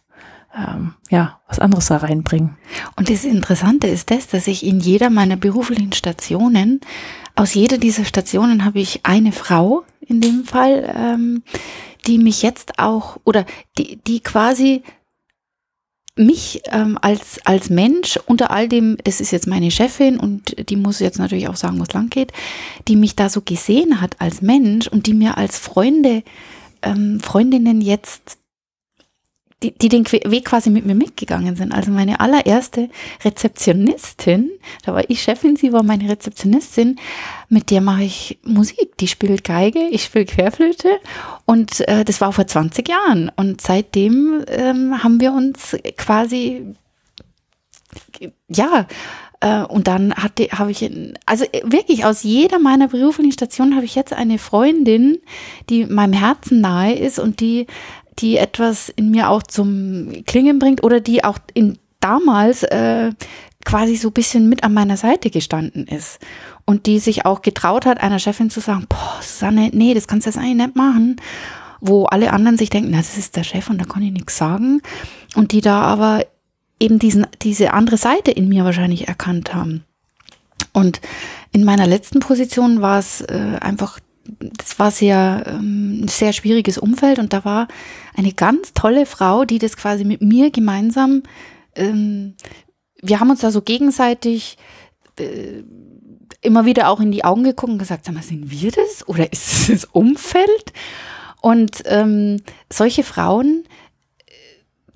[0.56, 2.56] ähm, ja, was anderes da reinbringen.
[2.96, 6.80] Und das Interessante ist das, dass ich in jeder meiner beruflichen Stationen,
[7.34, 11.42] aus jeder dieser Stationen habe ich eine Frau in dem Fall, ähm,
[12.06, 13.44] die mich jetzt auch oder
[13.76, 14.82] die, die quasi
[16.18, 20.76] mich ähm, als, als Mensch unter all dem, das ist jetzt meine Chefin und die
[20.76, 22.32] muss jetzt natürlich auch sagen, wo es lang geht,
[22.88, 26.22] die mich da so gesehen hat als Mensch und die mir als Freunde,
[26.82, 28.38] ähm, Freundinnen jetzt
[29.62, 31.72] die, die den Weg quasi mit mir mitgegangen sind.
[31.72, 32.88] Also meine allererste
[33.24, 34.50] Rezeptionistin,
[34.84, 36.98] da war ich Chefin, sie war meine Rezeptionistin,
[37.48, 38.96] mit der mache ich Musik.
[38.98, 40.88] Die spielt Geige, ich spiele Querflöte
[41.44, 43.32] und äh, das war vor 20 Jahren.
[43.34, 46.74] Und seitdem ähm, haben wir uns quasi,
[48.48, 48.86] ja,
[49.40, 50.88] äh, und dann hatte, habe ich,
[51.26, 55.18] also wirklich aus jeder meiner beruflichen Stationen habe ich jetzt eine Freundin,
[55.68, 57.66] die meinem Herzen nahe ist und die
[58.18, 63.12] die etwas in mir auch zum Klingen bringt oder die auch in damals äh,
[63.64, 66.18] quasi so ein bisschen mit an meiner Seite gestanden ist.
[66.64, 70.26] Und die sich auch getraut hat, einer Chefin zu sagen, boah, Susanne, nee, das kannst
[70.26, 71.16] du jetzt eigentlich nicht machen,
[71.80, 74.36] wo alle anderen sich denken, na, das ist der Chef und da kann ich nichts
[74.36, 74.82] sagen.
[75.34, 76.24] Und die da aber
[76.80, 79.84] eben diesen, diese andere Seite in mir wahrscheinlich erkannt haben.
[80.72, 81.00] Und
[81.52, 83.98] in meiner letzten Position war es äh, einfach
[84.38, 87.68] das war sehr, ähm, ein sehr schwieriges Umfeld und da war
[88.16, 91.22] eine ganz tolle Frau, die das quasi mit mir gemeinsam,
[91.74, 92.34] ähm,
[93.00, 94.58] wir haben uns da so gegenseitig
[95.18, 95.62] äh,
[96.40, 99.32] immer wieder auch in die Augen geguckt und gesagt, sag mal, sind wir das oder
[99.32, 100.72] ist es das Umfeld?
[101.40, 103.64] Und ähm, solche Frauen,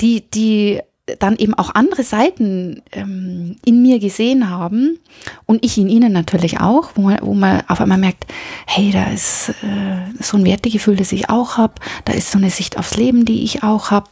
[0.00, 0.80] die, die
[1.18, 4.98] dann eben auch andere Seiten ähm, in mir gesehen haben
[5.46, 8.26] und ich in ihnen natürlich auch, wo man, wo man auf einmal merkt,
[8.66, 12.50] hey, da ist äh, so ein Wertegefühl, das ich auch habe, da ist so eine
[12.50, 14.10] Sicht aufs Leben, die ich auch habe.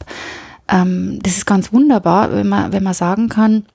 [0.69, 3.67] Ähm, das ist ganz wunderbar, wenn man, wenn man sagen kann,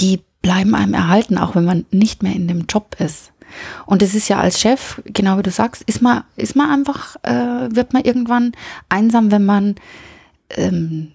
[0.00, 3.32] die bleiben einem erhalten, auch wenn man nicht mehr in dem Job ist.
[3.86, 7.16] Und das ist ja als Chef, genau wie du sagst, ist man, ist man einfach,
[7.22, 8.52] äh, wird man irgendwann
[8.90, 9.76] einsam, wenn man
[10.50, 11.12] ähm,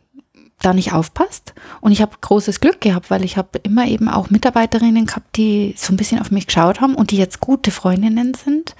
[0.61, 1.53] da nicht aufpasst.
[1.81, 5.73] Und ich habe großes Glück gehabt, weil ich habe immer eben auch Mitarbeiterinnen gehabt, die
[5.77, 8.75] so ein bisschen auf mich geschaut haben und die jetzt gute Freundinnen sind.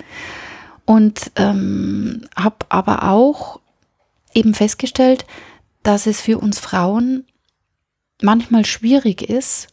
[0.86, 3.60] Und ähm, habe aber auch
[4.34, 5.26] eben festgestellt,
[5.84, 7.26] dass es für uns Frauen
[8.22, 9.68] manchmal schwierig ist,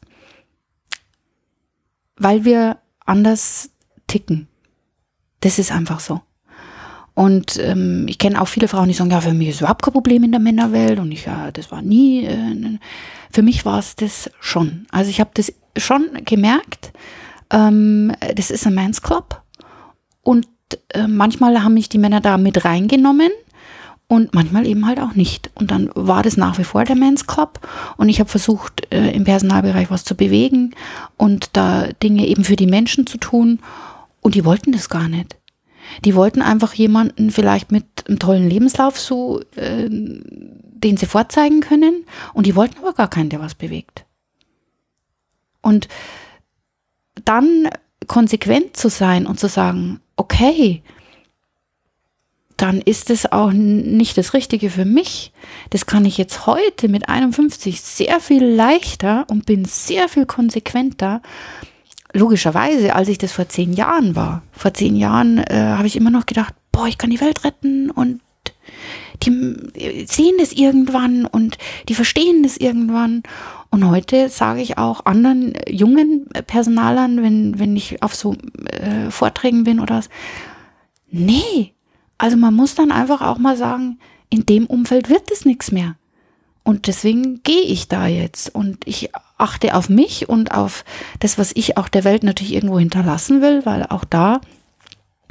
[2.16, 3.70] weil wir anders
[4.06, 4.48] ticken.
[5.40, 6.20] Das ist einfach so.
[7.18, 9.92] Und ähm, ich kenne auch viele Frauen, die sagen, ja, für mich ist überhaupt kein
[9.92, 11.00] Problem in der Männerwelt.
[11.00, 12.78] Und ich, ja, das war nie, äh,
[13.32, 14.86] für mich war es das schon.
[14.92, 16.92] Also ich habe das schon gemerkt,
[17.50, 19.42] ähm, das ist ein Man's Club.
[20.22, 20.46] Und
[20.90, 23.32] äh, manchmal haben mich die Männer da mit reingenommen
[24.06, 25.50] und manchmal eben halt auch nicht.
[25.56, 27.58] Und dann war das nach wie vor der Men's Club
[27.96, 30.72] und ich habe versucht, äh, im Personalbereich was zu bewegen
[31.16, 33.58] und da Dinge eben für die Menschen zu tun
[34.20, 35.37] und die wollten das gar nicht.
[36.04, 42.04] Die wollten einfach jemanden vielleicht mit einem tollen Lebenslauf so, äh, den sie vorzeigen können
[42.34, 44.04] und die wollten aber gar keinen, der was bewegt.
[45.60, 45.88] Und
[47.24, 47.68] dann
[48.06, 50.82] konsequent zu sein und zu sagen, okay,
[52.58, 55.32] dann ist es auch nicht das Richtige für mich.
[55.70, 61.22] Das kann ich jetzt heute mit 51 sehr viel leichter und bin sehr viel konsequenter.
[62.18, 64.42] Logischerweise, als ich das vor zehn Jahren war.
[64.52, 67.90] Vor zehn Jahren äh, habe ich immer noch gedacht, boah, ich kann die Welt retten
[67.90, 68.20] und
[69.22, 73.22] die sehen das irgendwann und die verstehen das irgendwann.
[73.70, 78.36] Und heute sage ich auch anderen jungen Personalern, wenn, wenn ich auf so
[78.70, 80.08] äh, Vorträgen bin oder was,
[81.10, 81.72] nee,
[82.16, 83.98] also man muss dann einfach auch mal sagen,
[84.30, 85.96] in dem Umfeld wird es nichts mehr.
[86.68, 90.84] Und deswegen gehe ich da jetzt und ich achte auf mich und auf
[91.18, 94.42] das, was ich auch der Welt natürlich irgendwo hinterlassen will, weil auch da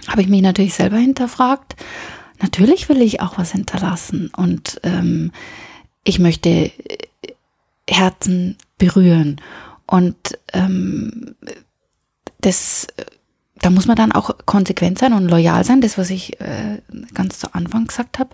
[0.07, 1.75] habe ich mich natürlich selber hinterfragt.
[2.41, 5.31] Natürlich will ich auch was hinterlassen und ähm,
[6.03, 6.71] ich möchte äh,
[7.87, 9.39] Herzen berühren.
[9.85, 11.35] Und ähm,
[12.41, 12.87] das
[13.59, 15.81] da muss man dann auch konsequent sein und loyal sein.
[15.81, 16.81] Das, was ich äh,
[17.13, 18.31] ganz zu Anfang gesagt habe.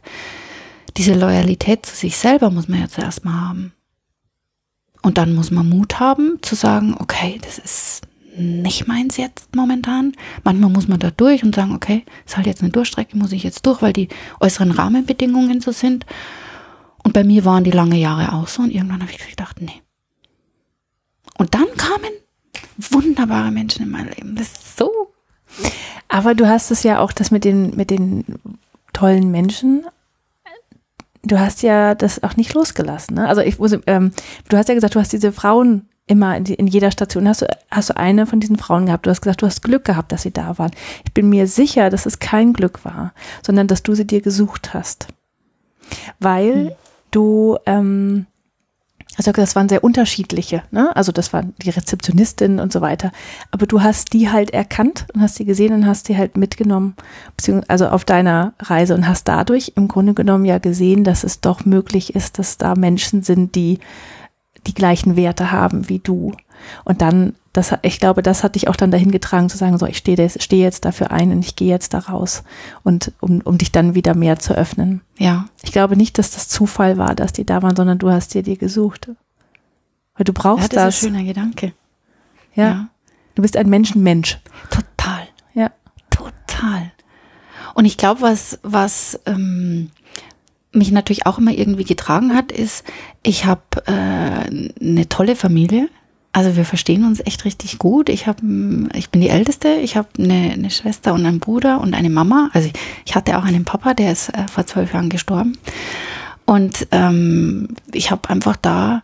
[0.97, 3.73] Diese Loyalität zu sich selber muss man ja zuerst mal haben.
[5.01, 8.01] Und dann muss man Mut haben zu sagen, okay, das ist
[8.37, 10.13] nicht meins jetzt momentan.
[10.43, 13.43] Manchmal muss man da durch und sagen, okay, ist halt jetzt eine Durchstrecke, muss ich
[13.43, 14.07] jetzt durch, weil die
[14.39, 16.05] äußeren Rahmenbedingungen so sind.
[17.03, 19.81] Und bei mir waren die lange Jahre auch so und irgendwann habe ich gedacht, nee.
[21.37, 22.11] Und dann kamen
[22.77, 24.35] wunderbare Menschen in mein Leben.
[24.35, 25.13] Das ist so
[26.07, 28.23] aber du hast es ja auch, das mit den, mit den
[28.93, 29.85] tollen Menschen,
[31.23, 33.15] du hast ja das auch nicht losgelassen.
[33.15, 33.27] Ne?
[33.27, 34.11] Also ich muss, ähm,
[34.49, 37.41] du hast ja gesagt, du hast diese Frauen immer in, die, in, jeder Station hast
[37.41, 39.05] du, hast du eine von diesen Frauen gehabt.
[39.05, 40.71] Du hast gesagt, du hast Glück gehabt, dass sie da waren.
[41.05, 44.73] Ich bin mir sicher, dass es kein Glück war, sondern dass du sie dir gesucht
[44.73, 45.07] hast.
[46.19, 46.71] Weil hm.
[47.11, 48.25] du ähm,
[49.15, 50.95] also das waren sehr unterschiedliche, ne?
[50.95, 53.11] Also das waren die Rezeptionistin und so weiter.
[53.51, 56.95] Aber du hast die halt erkannt und hast sie gesehen und hast sie halt mitgenommen,
[57.37, 61.41] beziehungsweise also auf deiner Reise und hast dadurch im Grunde genommen ja gesehen, dass es
[61.41, 63.79] doch möglich ist, dass da Menschen sind, die
[64.65, 66.33] die gleichen Werte haben wie du.
[66.83, 69.85] Und dann, das, ich glaube, das hat dich auch dann dahin getragen zu sagen, so,
[69.85, 72.43] ich stehe steh jetzt dafür ein und ich gehe jetzt da raus
[72.83, 75.01] und um, um dich dann wieder mehr zu öffnen.
[75.17, 75.45] Ja.
[75.63, 78.43] Ich glaube nicht, dass das Zufall war, dass die da waren, sondern du hast dir
[78.43, 79.09] die gesucht.
[80.15, 80.85] Weil du brauchst ja, das.
[80.85, 81.73] Das ist ein schöner Gedanke.
[82.55, 82.67] Ja.
[82.67, 82.87] ja.
[83.35, 84.39] Du bist ein Menschenmensch.
[84.69, 85.27] Total.
[85.53, 85.71] Ja.
[86.09, 86.91] Total.
[87.73, 89.89] Und ich glaube, was, was ähm,
[90.71, 92.83] mich natürlich auch immer irgendwie getragen hat, ist,
[93.21, 95.89] ich habe äh, eine tolle Familie.
[96.33, 98.09] Also wir verstehen uns echt richtig gut.
[98.09, 98.41] Ich habe,
[98.95, 99.75] ich bin die Älteste.
[99.75, 102.49] Ich habe eine, eine Schwester und einen Bruder und eine Mama.
[102.53, 102.73] Also ich,
[103.05, 105.57] ich hatte auch einen Papa, der ist äh, vor zwölf Jahren gestorben.
[106.45, 109.03] Und ähm, ich habe einfach da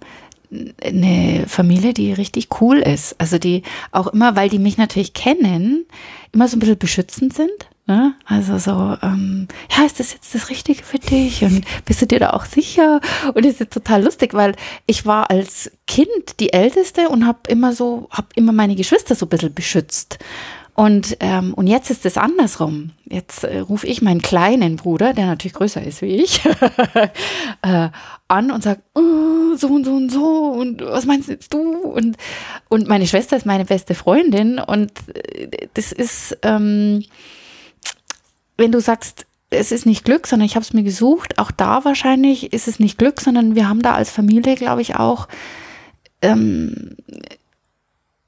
[0.84, 3.16] eine Familie, die richtig cool ist.
[3.20, 3.62] Also die
[3.92, 5.86] auch immer, weil die mich natürlich kennen,
[6.32, 7.70] immer so ein bisschen beschützend sind.
[7.90, 8.14] Ne?
[8.24, 11.44] Also so, ähm, ja, ist das jetzt das Richtige für dich?
[11.44, 13.02] Und bist du dir da auch sicher?
[13.34, 14.54] Und es ist total lustig, weil
[14.86, 19.26] ich war als Kind die Älteste und habe immer so, habe immer meine Geschwister so
[19.26, 20.20] ein bisschen beschützt.
[20.76, 22.92] Und, ähm, und jetzt ist es andersrum.
[23.06, 26.46] Jetzt äh, rufe ich meinen kleinen Bruder, der natürlich größer ist wie ich,
[27.64, 27.90] äh,
[28.28, 31.76] an und sage, oh, so und so und so und was meinst jetzt du?
[31.80, 32.18] Und,
[32.70, 37.04] und meine Schwester ist meine beste Freundin und äh, das ist, ähm,
[38.60, 41.84] wenn du sagst, es ist nicht Glück, sondern ich habe es mir gesucht, auch da
[41.84, 45.28] wahrscheinlich ist es nicht Glück, sondern wir haben da als Familie, glaube ich, auch,
[46.22, 46.96] ähm,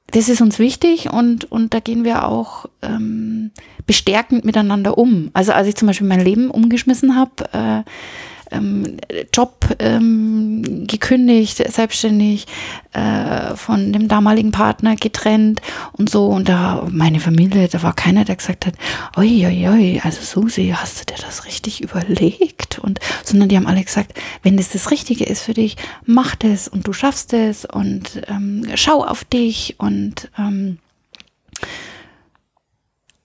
[0.08, 3.52] das ist uns wichtig und, und da gehen wir auch ähm,
[3.86, 5.30] bestärkend miteinander um.
[5.34, 7.89] Also als ich zum Beispiel mein Leben umgeschmissen habe, äh,
[8.52, 8.97] ähm,
[9.34, 12.47] Job ähm, gekündigt, selbstständig
[12.93, 15.62] äh, von dem damaligen Partner getrennt
[15.93, 16.28] und so.
[16.28, 18.74] Und da meine Familie, da war keiner, der gesagt hat,
[19.18, 22.80] oi, oi, oi, also Susi, hast du dir das richtig überlegt?
[22.80, 26.68] Und sondern die haben alle gesagt, wenn das das Richtige ist für dich, mach das
[26.68, 30.80] und du schaffst es und ähm, schau auf dich und ähm,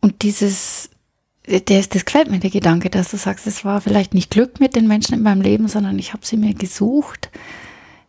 [0.00, 0.90] und dieses
[1.46, 4.74] das, das gefällt mir, der Gedanke, dass du sagst, es war vielleicht nicht Glück mit
[4.74, 7.30] den Menschen in meinem Leben, sondern ich habe sie mir gesucht.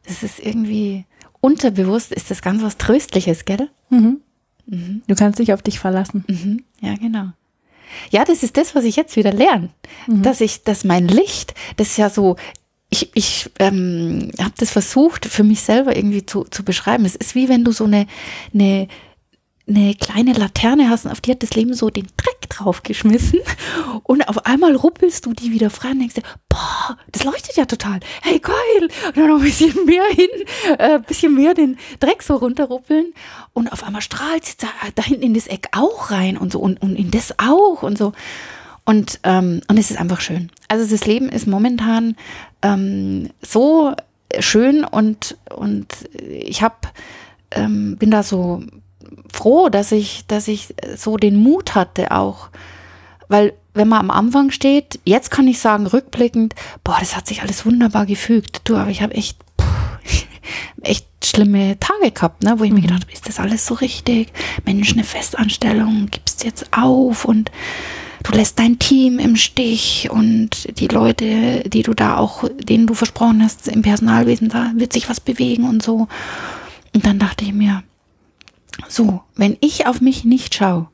[0.06, 1.06] Das ist irgendwie
[1.40, 3.70] unterbewusst, ist das ganz was Tröstliches, gell?
[3.90, 4.22] Mhm.
[4.66, 5.02] Mhm.
[5.08, 6.26] Du kannst dich auf dich verlassen.
[6.28, 6.64] Mhm.
[6.82, 7.30] Ja, genau.
[8.10, 9.70] Ja, das ist das, was ich jetzt wieder lerne.
[10.08, 10.24] Mhm.
[10.24, 12.36] Dass ich, dass mein Licht, das ist ja so,
[12.90, 17.06] ich, ich ähm, habe das versucht, für mich selber irgendwie zu, zu beschreiben.
[17.06, 18.08] Es ist wie wenn du so eine,
[18.54, 18.88] eine
[19.68, 23.40] eine kleine Laterne hast und auf die hat das Leben so den Dreck draufgeschmissen.
[24.04, 27.66] Und auf einmal ruppelst du die wieder frei und denkst dir, boah, das leuchtet ja
[27.66, 28.56] total, hey geil,
[29.08, 30.30] und dann noch ein bisschen mehr hin,
[30.78, 33.14] äh, ein bisschen mehr den Dreck so runterruppeln.
[33.54, 36.60] Und auf einmal strahlt es da, da hinten in das Eck auch rein und so
[36.60, 38.14] und, und in das auch und so.
[38.86, 40.50] Und, ähm, und es ist einfach schön.
[40.70, 42.16] Also das Leben ist momentan
[42.62, 43.94] ähm, so
[44.40, 45.88] schön und, und
[46.30, 46.94] ich hab,
[47.52, 48.64] ähm, bin da so
[49.32, 52.50] froh, dass ich, dass ich so den Mut hatte auch.
[53.28, 57.42] Weil wenn man am Anfang steht, jetzt kann ich sagen, rückblickend, boah, das hat sich
[57.42, 58.62] alles wunderbar gefügt.
[58.66, 59.38] Du, aber ich habe echt,
[60.82, 62.78] echt schlimme Tage gehabt, ne, wo ich mhm.
[62.78, 64.32] mir gedacht habe, ist das alles so richtig?
[64.66, 67.52] Mensch, eine Festanstellung, gibst jetzt auf und
[68.24, 72.94] du lässt dein Team im Stich und die Leute, die du da auch, denen du
[72.94, 76.08] versprochen hast im Personalwesen, da wird sich was bewegen und so.
[76.94, 77.84] Und dann dachte ich mir,
[78.88, 80.88] so, wenn ich auf mich nicht schaue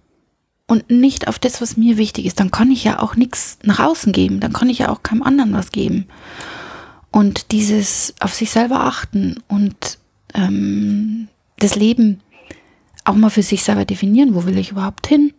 [0.68, 3.80] und nicht auf das, was mir wichtig ist, dann kann ich ja auch nichts nach
[3.80, 6.08] außen geben, dann kann ich ja auch keinem anderen was geben.
[7.12, 10.00] Und dieses auf sich selber achten und
[10.34, 11.28] ähm,
[11.58, 12.22] das Leben
[13.04, 15.34] auch mal für sich selber definieren, wo will ich überhaupt hin,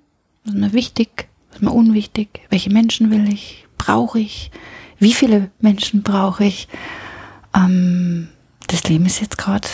[0.45, 4.51] was ist mir wichtig, was ist mir unwichtig, welche Menschen will ich, brauche ich,
[4.99, 6.69] wie viele Menschen brauche ich.
[7.55, 8.29] Ähm,
[8.69, 9.67] das Leben ist jetzt gerade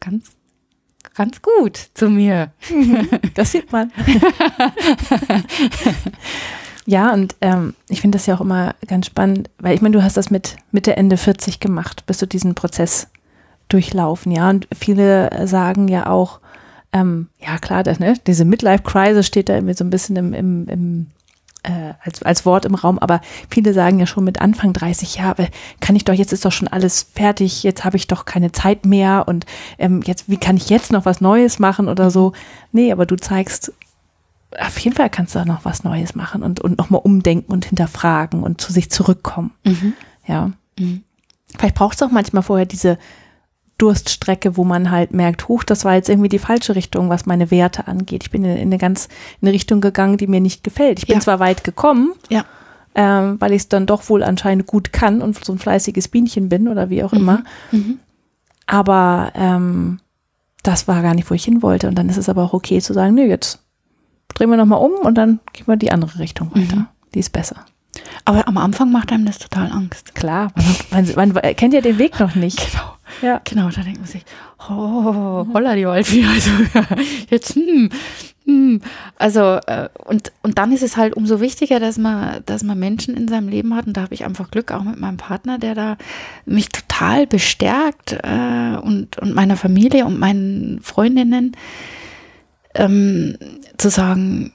[0.00, 0.32] ganz
[1.14, 2.52] ganz gut zu mir.
[3.34, 3.90] Das sieht man.
[6.86, 10.02] ja, und ähm, ich finde das ja auch immer ganz spannend, weil ich meine, du
[10.02, 13.08] hast das mit Mitte, Ende 40 gemacht, bist du diesen Prozess
[13.68, 14.50] durchlaufen, ja.
[14.50, 16.40] Und viele sagen ja auch,
[16.92, 20.68] ähm, ja klar, das, ne, diese Midlife-Crisis steht da irgendwie so ein bisschen im, im,
[20.68, 21.06] im
[21.62, 25.48] äh, als, als Wort im Raum, aber viele sagen ja schon mit Anfang 30 Jahre,
[25.80, 28.84] kann ich doch, jetzt ist doch schon alles fertig, jetzt habe ich doch keine Zeit
[28.84, 29.46] mehr und
[29.78, 32.32] ähm, jetzt, wie kann ich jetzt noch was Neues machen oder so?
[32.72, 33.72] Nee, aber du zeigst,
[34.58, 37.64] auf jeden Fall kannst du da noch was Neues machen und, und nochmal umdenken und
[37.64, 39.52] hinterfragen und zu sich zurückkommen.
[39.64, 39.94] Mhm.
[40.26, 40.50] Ja.
[40.78, 41.02] Mhm.
[41.56, 42.98] Vielleicht brauchst du auch manchmal vorher diese
[43.82, 47.50] Durststrecke, wo man halt merkt, huch, das war jetzt irgendwie die falsche Richtung, was meine
[47.50, 48.22] Werte angeht.
[48.22, 49.06] Ich bin in, eine ganz
[49.40, 51.00] in eine Richtung gegangen, die mir nicht gefällt.
[51.00, 51.20] Ich bin ja.
[51.20, 52.44] zwar weit gekommen, ja.
[52.94, 56.48] ähm, weil ich es dann doch wohl anscheinend gut kann und so ein fleißiges Bienchen
[56.48, 57.18] bin oder wie auch mhm.
[57.18, 57.44] immer.
[57.72, 57.98] Mhm.
[58.66, 59.98] Aber ähm,
[60.62, 61.88] das war gar nicht, wo ich hin wollte.
[61.88, 63.64] Und dann ist es aber auch okay zu sagen, nö, jetzt
[64.28, 66.76] drehen wir nochmal um und dann gehen wir die andere Richtung weiter.
[66.76, 66.86] Mhm.
[67.14, 67.64] Die ist besser.
[68.24, 70.14] Aber am Anfang macht einem das total Angst.
[70.14, 70.52] Klar,
[70.90, 72.58] man, man, man kennt ja den Weg noch nicht.
[72.72, 72.92] Genau.
[73.20, 73.40] Ja.
[73.44, 74.24] Genau, da denkt man sich,
[74.70, 76.50] oh, holla die Waldfee, also
[77.30, 77.90] jetzt, hm,
[78.44, 78.80] hm.
[79.18, 83.16] Also, äh, und, und dann ist es halt umso wichtiger, dass man, dass man Menschen
[83.16, 85.74] in seinem Leben hat, und da habe ich einfach Glück, auch mit meinem Partner, der
[85.74, 85.96] da
[86.44, 91.52] mich total bestärkt äh, und, und meiner Familie und meinen Freundinnen,
[92.74, 93.36] ähm,
[93.76, 94.52] zu sagen,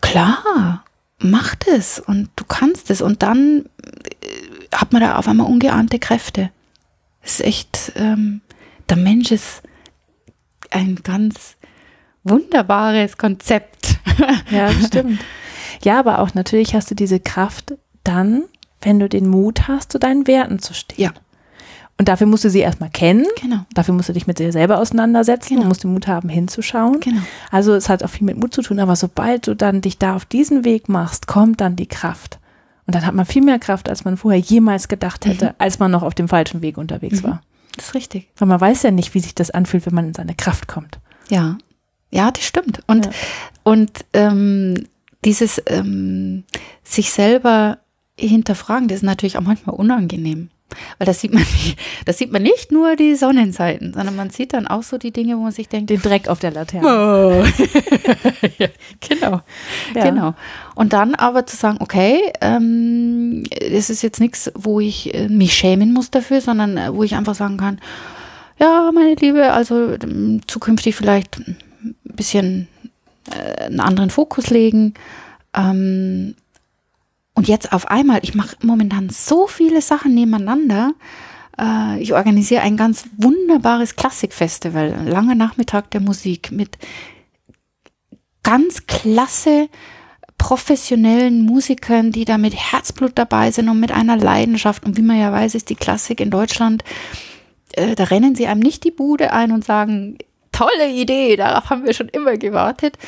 [0.00, 0.82] klar,
[1.20, 3.00] mach das und du kannst es.
[3.00, 6.50] Und dann äh, hat man da auf einmal ungeahnte Kräfte.
[7.22, 8.40] Es ist echt, ähm,
[8.88, 9.62] der Mensch ist
[10.70, 11.56] ein ganz
[12.24, 13.98] wunderbares Konzept.
[14.50, 15.20] Ja, stimmt.
[15.82, 18.44] Ja, aber auch natürlich hast du diese Kraft dann,
[18.82, 21.00] wenn du den Mut hast, zu deinen Werten zu stehen.
[21.00, 21.12] Ja.
[22.00, 23.26] Und dafür musst du sie erstmal kennen.
[23.42, 23.66] Genau.
[23.74, 25.60] Dafür musst du dich mit dir selber auseinandersetzen genau.
[25.60, 27.00] und musst den Mut haben, hinzuschauen.
[27.00, 27.20] Genau.
[27.50, 30.16] Also es hat auch viel mit Mut zu tun, aber sobald du dann dich da
[30.16, 32.38] auf diesen Weg machst, kommt dann die Kraft.
[32.86, 35.54] Und dann hat man viel mehr Kraft, als man vorher jemals gedacht hätte, mhm.
[35.58, 37.26] als man noch auf dem falschen Weg unterwegs mhm.
[37.26, 37.42] war.
[37.76, 38.28] Das ist richtig.
[38.38, 41.00] Weil man weiß ja nicht, wie sich das anfühlt, wenn man in seine Kraft kommt.
[41.28, 41.58] Ja,
[42.10, 42.80] ja, das stimmt.
[42.86, 43.12] Und, ja.
[43.62, 44.86] und ähm,
[45.26, 46.44] dieses ähm,
[46.82, 47.76] sich selber
[48.18, 50.48] hinterfragen, das ist natürlich auch manchmal unangenehm.
[50.98, 54.52] Weil das sieht man nicht, das sieht man nicht nur die Sonnenseiten, sondern man sieht
[54.52, 55.90] dann auch so die Dinge, wo man sich denkt.
[55.90, 56.86] Den Dreck auf der Laterne.
[56.86, 57.44] Oh.
[58.58, 58.68] ja,
[59.00, 59.40] genau.
[59.94, 60.04] Ja.
[60.04, 60.34] Genau.
[60.74, 65.54] Und dann aber zu sagen, okay, ähm, das ist jetzt nichts, wo ich äh, mich
[65.54, 67.80] schämen muss dafür, sondern äh, wo ich einfach sagen kann,
[68.58, 71.56] ja, meine Liebe, also ähm, zukünftig vielleicht ein
[72.04, 72.68] bisschen
[73.30, 74.94] äh, einen anderen Fokus legen.
[75.54, 76.34] Ähm,
[77.40, 80.92] und jetzt auf einmal, ich mache momentan so viele Sachen nebeneinander.
[81.58, 86.76] Äh, ich organisiere ein ganz wunderbares Klassikfestival, langer Nachmittag der Musik mit
[88.42, 89.70] ganz klasse
[90.36, 94.84] professionellen Musikern, die da mit Herzblut dabei sind und mit einer Leidenschaft.
[94.84, 96.84] Und wie man ja weiß, ist die Klassik in Deutschland,
[97.72, 100.18] äh, da rennen sie einem nicht die Bude ein und sagen,
[100.52, 102.98] tolle Idee, darauf haben wir schon immer gewartet.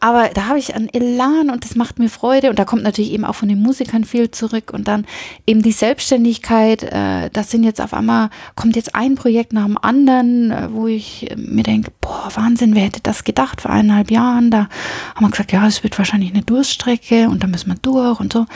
[0.00, 2.50] Aber da habe ich einen Elan und das macht mir Freude.
[2.50, 4.72] Und da kommt natürlich eben auch von den Musikern viel zurück.
[4.72, 5.06] Und dann
[5.46, 6.82] eben die Selbstständigkeit.
[6.82, 10.86] Äh, das sind jetzt auf einmal, kommt jetzt ein Projekt nach dem anderen, äh, wo
[10.86, 14.50] ich mir denke, boah, Wahnsinn, wer hätte das gedacht vor eineinhalb Jahren?
[14.50, 14.68] Da
[15.14, 18.32] haben wir gesagt, ja, es wird wahrscheinlich eine Durststrecke und da müssen wir durch und
[18.32, 18.46] so.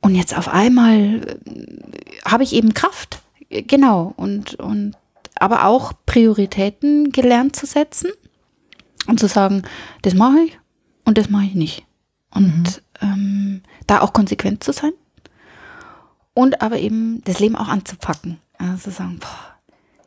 [0.00, 1.36] Und jetzt auf einmal äh,
[2.26, 3.20] habe ich eben Kraft.
[3.50, 4.12] Genau.
[4.16, 4.92] Und, und
[5.34, 8.10] aber auch Prioritäten gelernt zu setzen
[9.08, 9.62] und zu sagen,
[10.02, 10.58] das mache ich
[11.04, 11.84] und das mache ich nicht.
[12.30, 13.02] Und mhm.
[13.02, 14.92] ähm, da auch konsequent zu sein
[16.34, 18.38] und aber eben das Leben auch anzupacken.
[18.58, 19.56] Also zu sagen, boah,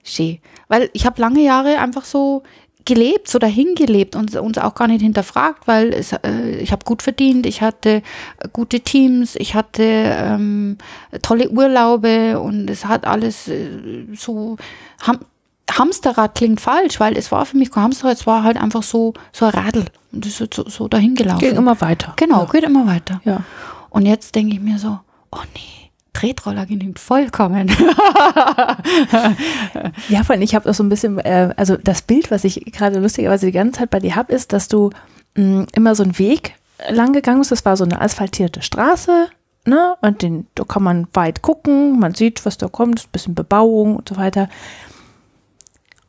[0.03, 0.37] schön.
[0.69, 2.43] Weil ich habe lange Jahre einfach so
[2.85, 6.85] gelebt, so dahin gelebt und uns auch gar nicht hinterfragt, weil es, äh, ich habe
[6.85, 8.01] gut verdient, ich hatte
[8.53, 10.77] gute Teams, ich hatte ähm,
[11.21, 14.57] tolle Urlaube und es hat alles äh, so
[15.05, 15.19] ham
[15.77, 19.13] Hamsterrad klingt falsch, weil es war für mich kein Hamsterrad, es war halt einfach so
[19.31, 21.39] so ein Radl und das ist so, so dahin gelaufen.
[21.39, 22.13] Geht immer weiter.
[22.17, 22.49] Genau, ja.
[22.51, 23.21] geht immer weiter.
[23.23, 23.43] Ja.
[23.89, 24.99] Und jetzt denke ich mir so,
[25.31, 25.81] oh nee,
[26.13, 27.69] Tretroller genügt vollkommen.
[30.09, 32.65] ja, vor allem, ich habe auch so ein bisschen, äh, also das Bild, was ich
[32.65, 34.89] gerade lustigerweise die ganze Zeit bei dir habe, ist, dass du
[35.35, 36.55] mh, mm, immer so einen Weg
[36.89, 37.51] lang gegangen bist.
[37.51, 39.27] Das war so eine asphaltierte Straße,
[39.65, 39.95] ne?
[40.01, 43.95] Und den, da kann man weit gucken, man sieht, was da kommt, ein bisschen Bebauung
[43.95, 44.49] und so weiter.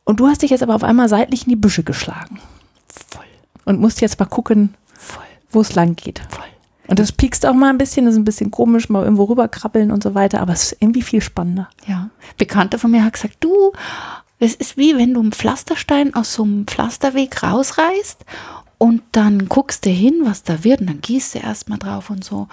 [0.05, 2.40] Und du hast dich jetzt aber auf einmal seitlich in die Büsche geschlagen.
[3.11, 3.24] Voll.
[3.64, 4.74] Und musst jetzt mal gucken,
[5.50, 6.22] wo es lang geht.
[6.28, 6.44] Voll.
[6.88, 9.90] Und das piekst auch mal ein bisschen, das ist ein bisschen komisch, mal irgendwo rüberkrabbeln
[9.90, 11.68] und so weiter, aber es ist irgendwie viel spannender.
[11.86, 12.11] Ja.
[12.36, 13.72] Bekannter von mir hat gesagt, du,
[14.40, 18.24] es ist wie wenn du einen Pflasterstein aus so einem Pflasterweg rausreißt
[18.78, 22.24] und dann guckst du hin, was da wird und dann gießt du erstmal drauf und
[22.24, 22.48] so.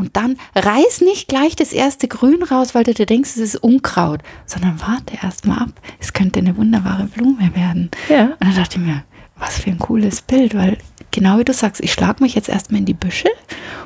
[0.00, 3.56] Und dann reiß nicht gleich das erste Grün raus, weil du dir denkst, es ist
[3.56, 5.72] Unkraut, sondern warte erstmal ab.
[5.98, 7.90] Es könnte eine wunderbare Blume werden.
[8.08, 8.24] Ja.
[8.24, 9.04] Und dann dachte ich mir,
[9.36, 10.78] was für ein cooles Bild, weil
[11.10, 13.28] genau wie du sagst, ich schlage mich jetzt erstmal in die Büsche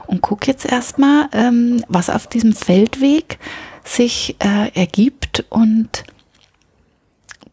[0.07, 3.41] und gucke jetzt erstmal, ähm, was auf diesem Feldweg
[3.83, 6.05] sich äh, ergibt und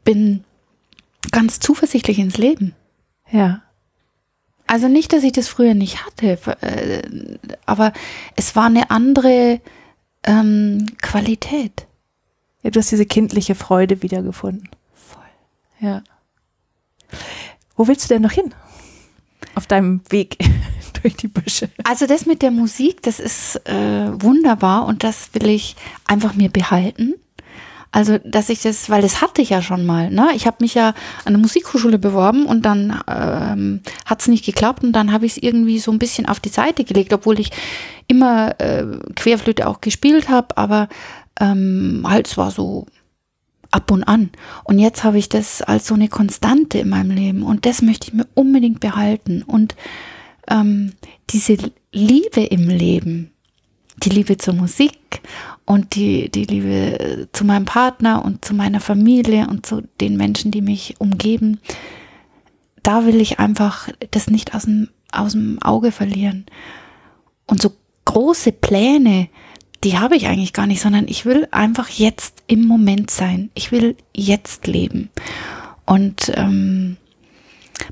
[0.04, 0.44] bin
[1.32, 2.76] ganz zuversichtlich ins Leben.
[3.32, 3.64] Ja.
[4.72, 7.02] Also nicht, dass ich das früher nicht hatte, äh,
[7.66, 7.92] aber
[8.38, 9.60] es war eine andere
[10.24, 11.88] ähm, Qualität.
[12.64, 14.70] Ja, du hast diese kindliche Freude wiedergefunden.
[14.94, 15.26] Voll.
[15.82, 16.02] Ja.
[17.76, 18.54] Wo willst du denn noch hin?
[19.56, 20.38] Auf deinem Weg
[21.02, 21.70] durch die Büsche.
[21.84, 26.50] Also das mit der Musik, das ist äh, wunderbar und das will ich einfach mir
[26.50, 27.16] behalten.
[27.94, 30.10] Also, dass ich das, weil das hatte ich ja schon mal.
[30.10, 30.30] Ne?
[30.34, 30.94] Ich habe mich ja
[31.26, 35.34] an der Musikhochschule beworben und dann ähm, hat es nicht geklappt und dann habe ich
[35.34, 37.52] es irgendwie so ein bisschen auf die Seite gelegt, obwohl ich
[38.08, 38.86] immer äh,
[39.16, 40.88] Querflöte auch gespielt habe, aber
[41.40, 42.86] ähm, halt es war so
[43.72, 44.30] ab und an.
[44.64, 48.08] Und jetzt habe ich das als so eine Konstante in meinem Leben und das möchte
[48.08, 49.44] ich mir unbedingt behalten.
[49.44, 49.76] Und
[50.50, 50.94] ähm,
[51.30, 51.58] diese
[51.92, 53.32] Liebe im Leben,
[53.98, 55.22] die Liebe zur Musik
[55.72, 60.52] und die, die Liebe zu meinem Partner und zu meiner Familie und zu den Menschen,
[60.52, 61.62] die mich umgeben,
[62.84, 66.46] da will ich einfach das nicht aus dem, aus dem Auge verlieren.
[67.48, 67.72] Und so
[68.04, 69.30] große Pläne,
[69.86, 73.50] die habe ich eigentlich gar nicht, sondern ich will einfach jetzt im Moment sein.
[73.54, 75.10] Ich will jetzt leben.
[75.86, 76.98] Und ähm,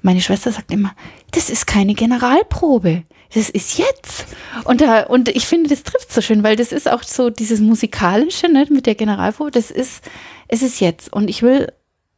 [0.02, 0.94] meine Schwester sagt immer,
[1.32, 3.04] das ist keine Generalprobe.
[3.34, 4.26] Das ist jetzt.
[4.64, 7.60] Und, da, und ich finde, das trifft so schön, weil das ist auch so dieses
[7.60, 9.52] Musikalische ne, mit der Generalprobe.
[9.52, 10.04] Das ist,
[10.48, 11.14] es ist jetzt.
[11.14, 11.72] Und ich will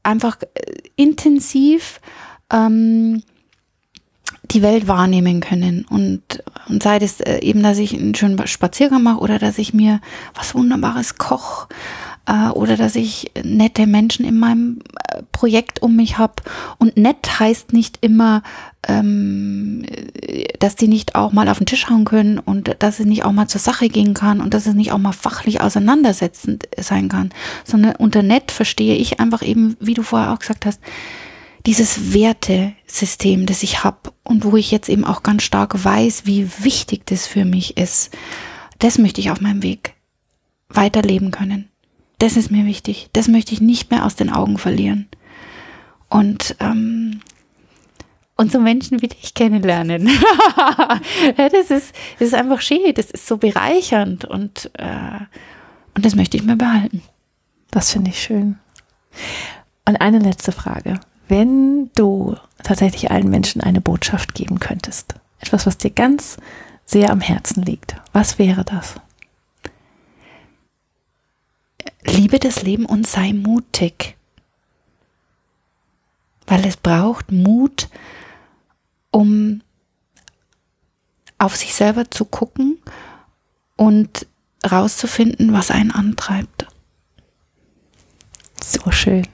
[0.04, 2.00] einfach äh, intensiv
[2.52, 3.24] ähm,
[4.52, 5.86] die Welt wahrnehmen können.
[5.90, 9.74] Und, und sei es äh, eben, dass ich einen schönen Spaziergang mache oder dass ich
[9.74, 10.00] mir
[10.34, 11.68] was Wunderbares koche
[12.26, 16.36] äh, oder dass ich nette Menschen in meinem äh, Projekt um mich habe.
[16.78, 18.44] Und nett heißt nicht immer,
[18.88, 19.86] ähm,
[20.60, 23.32] dass die nicht auch mal auf den Tisch hauen können und dass es nicht auch
[23.32, 27.30] mal zur Sache gehen kann und dass es nicht auch mal fachlich auseinandersetzend sein kann,
[27.64, 30.80] sondern unter nett verstehe ich einfach eben, wie du vorher auch gesagt hast,
[31.68, 36.50] dieses Wertesystem, das ich habe und wo ich jetzt eben auch ganz stark weiß, wie
[36.60, 38.12] wichtig das für mich ist,
[38.80, 39.94] das möchte ich auf meinem Weg
[40.70, 41.71] weiterleben können.
[42.22, 43.10] Das ist mir wichtig.
[43.14, 45.08] Das möchte ich nicht mehr aus den Augen verlieren.
[46.10, 47.22] Und ähm,
[48.38, 50.08] und so Menschen wie dich kennenlernen.
[51.38, 55.20] das, ist, das ist einfach schön, das ist so bereichernd und, äh,
[55.94, 57.04] und das möchte ich mir behalten.
[57.70, 58.58] Das finde ich schön.
[59.86, 61.00] Und eine letzte Frage
[61.32, 66.36] wenn du tatsächlich allen Menschen eine Botschaft geben könntest, etwas, was dir ganz
[66.86, 68.96] sehr am Herzen liegt, was wäre das?
[72.06, 74.16] Liebe das Leben und sei mutig.
[76.48, 77.90] Weil es braucht Mut,
[79.12, 79.62] um
[81.38, 82.80] auf sich selber zu gucken
[83.76, 84.28] und
[84.70, 86.68] rauszufinden, was einen antreibt.
[88.64, 89.28] So schön.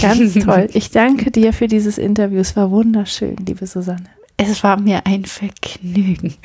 [0.00, 0.68] Ganz toll.
[0.72, 2.40] Ich danke dir für dieses Interview.
[2.40, 4.08] Es war wunderschön, liebe Susanne.
[4.36, 6.34] Es war mir ein Vergnügen.